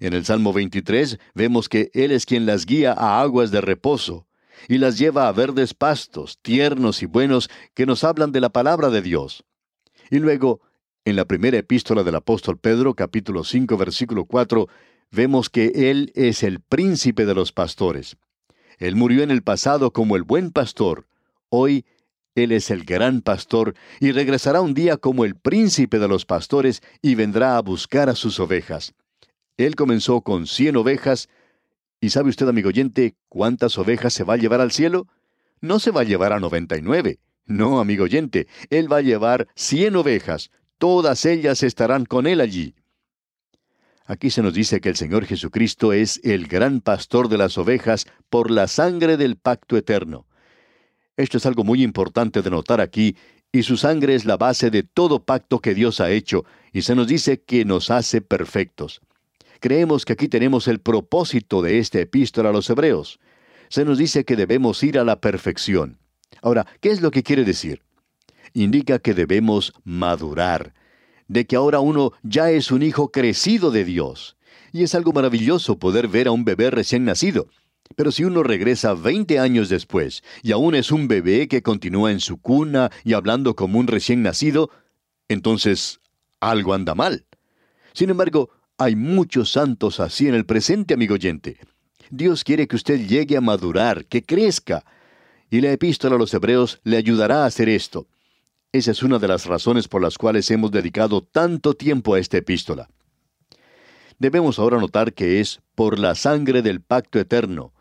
En 0.00 0.12
el 0.12 0.24
Salmo 0.24 0.52
23 0.52 1.18
vemos 1.34 1.68
que 1.68 1.90
Él 1.94 2.12
es 2.12 2.26
quien 2.26 2.46
las 2.46 2.66
guía 2.66 2.92
a 2.92 3.20
aguas 3.20 3.50
de 3.50 3.60
reposo 3.60 4.26
y 4.68 4.78
las 4.78 4.98
lleva 4.98 5.28
a 5.28 5.32
verdes 5.32 5.74
pastos, 5.74 6.38
tiernos 6.42 7.02
y 7.02 7.06
buenos, 7.06 7.50
que 7.74 7.86
nos 7.86 8.04
hablan 8.04 8.32
de 8.32 8.40
la 8.40 8.50
palabra 8.50 8.90
de 8.90 9.02
Dios. 9.02 9.44
Y 10.10 10.18
luego, 10.18 10.60
en 11.04 11.16
la 11.16 11.24
primera 11.24 11.56
epístola 11.56 12.02
del 12.02 12.16
apóstol 12.16 12.58
Pedro, 12.58 12.94
capítulo 12.94 13.44
5, 13.44 13.76
versículo 13.76 14.26
4, 14.26 14.68
vemos 15.10 15.50
que 15.50 15.90
Él 15.90 16.12
es 16.14 16.42
el 16.42 16.60
príncipe 16.60 17.26
de 17.26 17.34
los 17.34 17.52
pastores. 17.52 18.16
Él 18.78 18.96
murió 18.96 19.22
en 19.22 19.30
el 19.30 19.42
pasado 19.42 19.92
como 19.92 20.16
el 20.16 20.22
buen 20.22 20.50
pastor. 20.50 21.06
Hoy 21.48 21.84
Él 22.34 22.52
es 22.52 22.70
el 22.70 22.84
gran 22.84 23.20
pastor 23.20 23.74
y 24.00 24.12
regresará 24.12 24.60
un 24.60 24.74
día 24.74 24.96
como 24.96 25.24
el 25.24 25.34
príncipe 25.34 25.98
de 25.98 26.08
los 26.08 26.24
pastores 26.24 26.82
y 27.02 27.14
vendrá 27.14 27.56
a 27.56 27.62
buscar 27.62 28.08
a 28.08 28.14
sus 28.14 28.40
ovejas. 28.40 28.94
Él 29.56 29.76
comenzó 29.76 30.22
con 30.22 30.46
cien 30.46 30.76
ovejas 30.76 31.28
¿Y 32.02 32.10
sabe 32.10 32.30
usted, 32.30 32.48
amigo 32.48 32.70
oyente, 32.70 33.14
cuántas 33.28 33.76
ovejas 33.76 34.14
se 34.14 34.24
va 34.24 34.34
a 34.34 34.38
llevar 34.38 34.62
al 34.62 34.72
cielo? 34.72 35.06
No 35.60 35.78
se 35.78 35.90
va 35.90 36.00
a 36.00 36.04
llevar 36.04 36.32
a 36.32 36.40
99. 36.40 37.18
No, 37.44 37.78
amigo 37.78 38.04
oyente, 38.04 38.46
Él 38.70 38.90
va 38.90 38.98
a 38.98 39.02
llevar 39.02 39.48
cien 39.54 39.96
ovejas. 39.96 40.50
Todas 40.78 41.26
ellas 41.26 41.62
estarán 41.62 42.06
con 42.06 42.26
Él 42.26 42.40
allí. 42.40 42.74
Aquí 44.10 44.28
se 44.28 44.42
nos 44.42 44.54
dice 44.54 44.80
que 44.80 44.88
el 44.88 44.96
Señor 44.96 45.24
Jesucristo 45.24 45.92
es 45.92 46.20
el 46.24 46.48
gran 46.48 46.80
pastor 46.80 47.28
de 47.28 47.38
las 47.38 47.56
ovejas 47.58 48.08
por 48.28 48.50
la 48.50 48.66
sangre 48.66 49.16
del 49.16 49.36
pacto 49.36 49.76
eterno. 49.76 50.26
Esto 51.16 51.38
es 51.38 51.46
algo 51.46 51.62
muy 51.62 51.84
importante 51.84 52.42
de 52.42 52.50
notar 52.50 52.80
aquí, 52.80 53.16
y 53.52 53.62
su 53.62 53.76
sangre 53.76 54.16
es 54.16 54.24
la 54.24 54.36
base 54.36 54.72
de 54.72 54.82
todo 54.82 55.22
pacto 55.22 55.60
que 55.60 55.74
Dios 55.74 56.00
ha 56.00 56.10
hecho, 56.10 56.44
y 56.72 56.82
se 56.82 56.96
nos 56.96 57.06
dice 57.06 57.42
que 57.42 57.64
nos 57.64 57.92
hace 57.92 58.20
perfectos. 58.20 59.00
Creemos 59.60 60.04
que 60.04 60.14
aquí 60.14 60.26
tenemos 60.26 60.66
el 60.66 60.80
propósito 60.80 61.62
de 61.62 61.78
esta 61.78 62.00
epístola 62.00 62.48
a 62.48 62.52
los 62.52 62.68
hebreos. 62.68 63.20
Se 63.68 63.84
nos 63.84 63.96
dice 63.96 64.24
que 64.24 64.34
debemos 64.34 64.82
ir 64.82 64.98
a 64.98 65.04
la 65.04 65.20
perfección. 65.20 66.00
Ahora, 66.42 66.66
¿qué 66.80 66.90
es 66.90 67.00
lo 67.00 67.12
que 67.12 67.22
quiere 67.22 67.44
decir? 67.44 67.82
Indica 68.54 68.98
que 68.98 69.14
debemos 69.14 69.72
madurar, 69.84 70.74
de 71.30 71.46
que 71.46 71.54
ahora 71.54 71.78
uno 71.78 72.10
ya 72.24 72.50
es 72.50 72.72
un 72.72 72.82
hijo 72.82 73.12
crecido 73.12 73.70
de 73.70 73.84
Dios. 73.84 74.36
Y 74.72 74.82
es 74.82 74.96
algo 74.96 75.12
maravilloso 75.12 75.78
poder 75.78 76.08
ver 76.08 76.26
a 76.26 76.32
un 76.32 76.44
bebé 76.44 76.72
recién 76.72 77.04
nacido. 77.04 77.48
Pero 77.94 78.10
si 78.10 78.24
uno 78.24 78.42
regresa 78.42 78.94
20 78.94 79.38
años 79.38 79.68
después 79.68 80.24
y 80.42 80.50
aún 80.50 80.74
es 80.74 80.90
un 80.90 81.06
bebé 81.06 81.46
que 81.46 81.62
continúa 81.62 82.10
en 82.10 82.18
su 82.18 82.38
cuna 82.38 82.90
y 83.04 83.12
hablando 83.12 83.54
como 83.54 83.78
un 83.78 83.86
recién 83.86 84.22
nacido, 84.22 84.70
entonces 85.28 86.00
algo 86.40 86.74
anda 86.74 86.96
mal. 86.96 87.26
Sin 87.92 88.10
embargo, 88.10 88.50
hay 88.76 88.96
muchos 88.96 89.52
santos 89.52 90.00
así 90.00 90.26
en 90.26 90.34
el 90.34 90.46
presente, 90.46 90.94
amigo 90.94 91.14
oyente. 91.14 91.58
Dios 92.10 92.42
quiere 92.42 92.66
que 92.66 92.74
usted 92.74 93.06
llegue 93.06 93.36
a 93.36 93.40
madurar, 93.40 94.04
que 94.06 94.24
crezca. 94.24 94.84
Y 95.48 95.60
la 95.60 95.70
epístola 95.70 96.16
a 96.16 96.18
los 96.18 96.34
hebreos 96.34 96.80
le 96.82 96.96
ayudará 96.96 97.44
a 97.44 97.46
hacer 97.46 97.68
esto. 97.68 98.08
Esa 98.72 98.92
es 98.92 99.02
una 99.02 99.18
de 99.18 99.28
las 99.28 99.46
razones 99.46 99.88
por 99.88 100.00
las 100.00 100.16
cuales 100.16 100.50
hemos 100.50 100.70
dedicado 100.70 101.22
tanto 101.22 101.74
tiempo 101.74 102.14
a 102.14 102.20
esta 102.20 102.36
epístola. 102.36 102.88
Debemos 104.18 104.58
ahora 104.58 104.78
notar 104.78 105.12
que 105.12 105.40
es 105.40 105.60
por 105.74 105.98
la 105.98 106.14
sangre 106.14 106.62
del 106.62 106.80
pacto 106.80 107.18
eterno, 107.18 107.72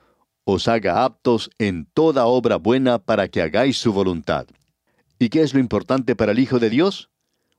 os 0.51 0.67
haga 0.67 1.03
aptos 1.03 1.51
en 1.59 1.85
toda 1.93 2.25
obra 2.25 2.55
buena 2.55 2.97
para 2.97 3.27
que 3.27 3.41
hagáis 3.41 3.77
su 3.77 3.93
voluntad. 3.93 4.47
¿Y 5.19 5.29
qué 5.29 5.41
es 5.41 5.53
lo 5.53 5.59
importante 5.59 6.15
para 6.15 6.31
el 6.31 6.39
Hijo 6.39 6.57
de 6.57 6.71
Dios? 6.71 7.11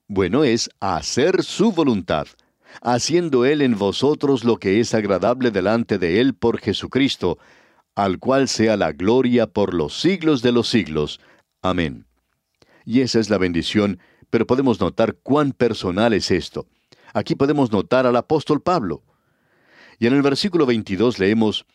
Bueno, 0.08 0.42
es 0.42 0.70
hacer 0.80 1.44
su 1.44 1.70
voluntad, 1.70 2.26
haciendo 2.82 3.44
Él 3.44 3.62
en 3.62 3.78
vosotros 3.78 4.42
lo 4.42 4.56
que 4.56 4.80
es 4.80 4.92
agradable 4.92 5.52
delante 5.52 5.98
de 5.98 6.20
Él 6.20 6.34
por 6.34 6.58
Jesucristo, 6.58 7.38
al 7.94 8.18
cual 8.18 8.48
sea 8.48 8.76
la 8.76 8.90
gloria 8.90 9.46
por 9.46 9.72
los 9.72 10.00
siglos 10.00 10.42
de 10.42 10.50
los 10.50 10.68
siglos. 10.68 11.20
Amén. 11.62 12.09
Y 12.90 13.02
esa 13.02 13.20
es 13.20 13.30
la 13.30 13.38
bendición, 13.38 14.00
pero 14.30 14.48
podemos 14.48 14.80
notar 14.80 15.14
cuán 15.22 15.52
personal 15.52 16.12
es 16.12 16.32
esto. 16.32 16.66
Aquí 17.14 17.36
podemos 17.36 17.70
notar 17.70 18.04
al 18.04 18.16
apóstol 18.16 18.62
Pablo. 18.62 19.04
Y 20.00 20.08
en 20.08 20.14
el 20.14 20.22
versículo 20.22 20.66
22 20.66 21.20
leemos, 21.20 21.66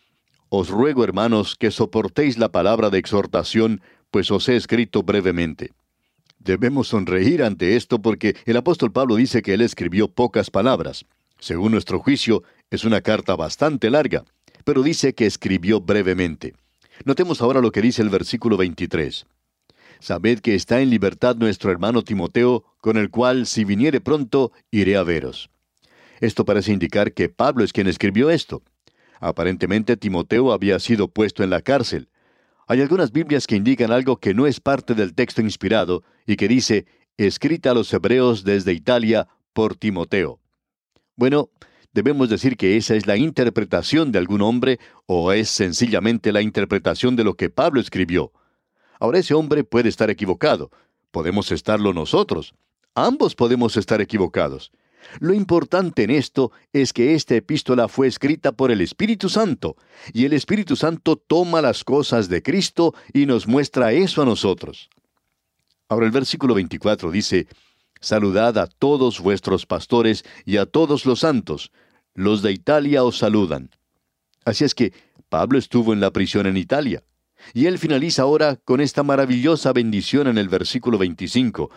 Os 0.50 0.68
ruego, 0.68 1.04
hermanos, 1.04 1.56
que 1.56 1.70
soportéis 1.70 2.36
la 2.36 2.52
palabra 2.52 2.90
de 2.90 2.98
exhortación, 2.98 3.80
pues 4.10 4.30
os 4.30 4.46
he 4.50 4.56
escrito 4.56 5.04
brevemente. 5.04 5.72
Debemos 6.38 6.88
sonreír 6.88 7.42
ante 7.42 7.76
esto 7.76 8.02
porque 8.02 8.36
el 8.44 8.58
apóstol 8.58 8.92
Pablo 8.92 9.16
dice 9.16 9.40
que 9.40 9.54
él 9.54 9.62
escribió 9.62 10.08
pocas 10.08 10.50
palabras. 10.50 11.06
Según 11.38 11.72
nuestro 11.72 11.98
juicio, 11.98 12.42
es 12.70 12.84
una 12.84 13.00
carta 13.00 13.36
bastante 13.36 13.88
larga, 13.88 14.26
pero 14.66 14.82
dice 14.82 15.14
que 15.14 15.24
escribió 15.24 15.80
brevemente. 15.80 16.52
Notemos 17.06 17.40
ahora 17.40 17.62
lo 17.62 17.72
que 17.72 17.80
dice 17.80 18.02
el 18.02 18.10
versículo 18.10 18.58
23. 18.58 19.26
Sabed 20.00 20.40
que 20.40 20.54
está 20.54 20.80
en 20.80 20.90
libertad 20.90 21.36
nuestro 21.36 21.70
hermano 21.70 22.02
Timoteo, 22.02 22.64
con 22.80 22.96
el 22.96 23.10
cual, 23.10 23.46
si 23.46 23.64
viniere 23.64 24.00
pronto, 24.00 24.52
iré 24.70 24.96
a 24.96 25.02
veros. 25.02 25.50
Esto 26.20 26.44
parece 26.44 26.72
indicar 26.72 27.12
que 27.12 27.28
Pablo 27.28 27.64
es 27.64 27.72
quien 27.72 27.86
escribió 27.86 28.30
esto. 28.30 28.62
Aparentemente 29.20 29.96
Timoteo 29.96 30.52
había 30.52 30.78
sido 30.78 31.08
puesto 31.08 31.42
en 31.42 31.50
la 31.50 31.62
cárcel. 31.62 32.08
Hay 32.66 32.80
algunas 32.80 33.12
Biblias 33.12 33.46
que 33.46 33.56
indican 33.56 33.92
algo 33.92 34.16
que 34.16 34.34
no 34.34 34.46
es 34.46 34.60
parte 34.60 34.94
del 34.94 35.14
texto 35.14 35.40
inspirado 35.40 36.02
y 36.26 36.36
que 36.36 36.48
dice, 36.48 36.86
escrita 37.16 37.70
a 37.70 37.74
los 37.74 37.92
hebreos 37.92 38.44
desde 38.44 38.72
Italia 38.72 39.28
por 39.52 39.76
Timoteo. 39.76 40.40
Bueno, 41.16 41.50
debemos 41.92 42.28
decir 42.28 42.56
que 42.56 42.76
esa 42.76 42.94
es 42.94 43.06
la 43.06 43.16
interpretación 43.16 44.12
de 44.12 44.18
algún 44.18 44.42
hombre 44.42 44.78
o 45.06 45.32
es 45.32 45.48
sencillamente 45.48 46.32
la 46.32 46.42
interpretación 46.42 47.16
de 47.16 47.24
lo 47.24 47.34
que 47.34 47.50
Pablo 47.50 47.80
escribió. 47.80 48.32
Ahora 49.00 49.18
ese 49.18 49.34
hombre 49.34 49.64
puede 49.64 49.88
estar 49.88 50.10
equivocado. 50.10 50.70
Podemos 51.10 51.52
estarlo 51.52 51.92
nosotros. 51.92 52.54
Ambos 52.94 53.34
podemos 53.34 53.76
estar 53.76 54.00
equivocados. 54.00 54.72
Lo 55.20 55.34
importante 55.34 56.02
en 56.02 56.10
esto 56.10 56.50
es 56.72 56.92
que 56.92 57.14
esta 57.14 57.34
epístola 57.34 57.88
fue 57.88 58.06
escrita 58.06 58.52
por 58.52 58.70
el 58.70 58.80
Espíritu 58.80 59.28
Santo, 59.28 59.76
y 60.12 60.24
el 60.24 60.32
Espíritu 60.32 60.76
Santo 60.76 61.16
toma 61.16 61.62
las 61.62 61.84
cosas 61.84 62.28
de 62.28 62.42
Cristo 62.42 62.94
y 63.12 63.26
nos 63.26 63.46
muestra 63.46 63.92
eso 63.92 64.22
a 64.22 64.24
nosotros. 64.24 64.90
Ahora 65.88 66.06
el 66.06 66.12
versículo 66.12 66.54
24 66.54 67.10
dice, 67.10 67.46
Saludad 68.00 68.58
a 68.58 68.66
todos 68.66 69.20
vuestros 69.20 69.66
pastores 69.66 70.24
y 70.44 70.58
a 70.58 70.66
todos 70.66 71.06
los 71.06 71.20
santos. 71.20 71.72
Los 72.14 72.42
de 72.42 72.52
Italia 72.52 73.04
os 73.04 73.18
saludan. 73.18 73.70
Así 74.44 74.64
es 74.64 74.74
que 74.74 74.92
Pablo 75.28 75.58
estuvo 75.58 75.92
en 75.92 76.00
la 76.00 76.10
prisión 76.10 76.46
en 76.46 76.56
Italia. 76.56 77.02
Y 77.54 77.66
él 77.66 77.78
finaliza 77.78 78.22
ahora 78.22 78.56
con 78.56 78.80
esta 78.80 79.02
maravillosa 79.02 79.72
bendición 79.72 80.26
en 80.28 80.38
el 80.38 80.48
versículo 80.48 80.98
25. 80.98 81.70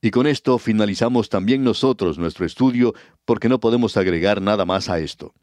Y 0.00 0.10
con 0.10 0.26
esto 0.26 0.58
finalizamos 0.58 1.28
también 1.28 1.62
nosotros 1.62 2.18
nuestro 2.18 2.44
estudio 2.44 2.94
porque 3.24 3.48
no 3.48 3.60
podemos 3.60 3.96
agregar 3.96 4.42
nada 4.42 4.64
más 4.64 4.88
a 4.88 4.98
esto. 4.98 5.34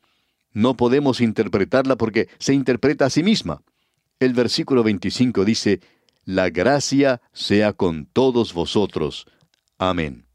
No 0.52 0.76
podemos 0.76 1.22
interpretarla 1.22 1.96
porque 1.96 2.28
se 2.40 2.54
interpreta 2.54 3.06
a 3.06 3.10
sí 3.10 3.24
misma. 3.24 3.62
El 4.20 4.34
versículo 4.34 4.84
25 4.84 5.46
dice, 5.46 5.80
La 6.26 6.50
gracia 6.50 7.22
sea 7.32 7.74
con 7.74 8.06
todos 8.06 8.54
vosotros. 8.54 9.28
Amén. 9.78 10.26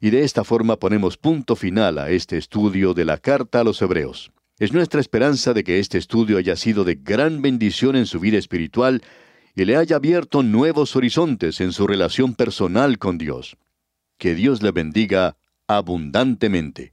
Y 0.00 0.10
de 0.10 0.24
esta 0.24 0.44
forma 0.44 0.76
ponemos 0.76 1.16
punto 1.16 1.56
final 1.56 1.98
a 1.98 2.10
este 2.10 2.38
estudio 2.38 2.94
de 2.94 3.04
la 3.04 3.18
carta 3.18 3.60
a 3.60 3.64
los 3.64 3.82
Hebreos. 3.82 4.32
Es 4.58 4.72
nuestra 4.72 5.00
esperanza 5.00 5.54
de 5.54 5.62
que 5.62 5.78
este 5.78 5.98
estudio 5.98 6.36
haya 6.36 6.56
sido 6.56 6.82
de 6.82 6.96
gran 6.96 7.42
bendición 7.42 7.94
en 7.94 8.06
su 8.06 8.18
vida 8.18 8.38
espiritual 8.38 9.02
y 9.54 9.64
le 9.64 9.76
haya 9.76 9.96
abierto 9.96 10.42
nuevos 10.42 10.96
horizontes 10.96 11.60
en 11.60 11.72
su 11.72 11.86
relación 11.86 12.34
personal 12.34 12.98
con 12.98 13.18
Dios. 13.18 13.56
Que 14.18 14.34
Dios 14.34 14.60
le 14.62 14.72
bendiga 14.72 15.36
abundantemente. 15.68 16.92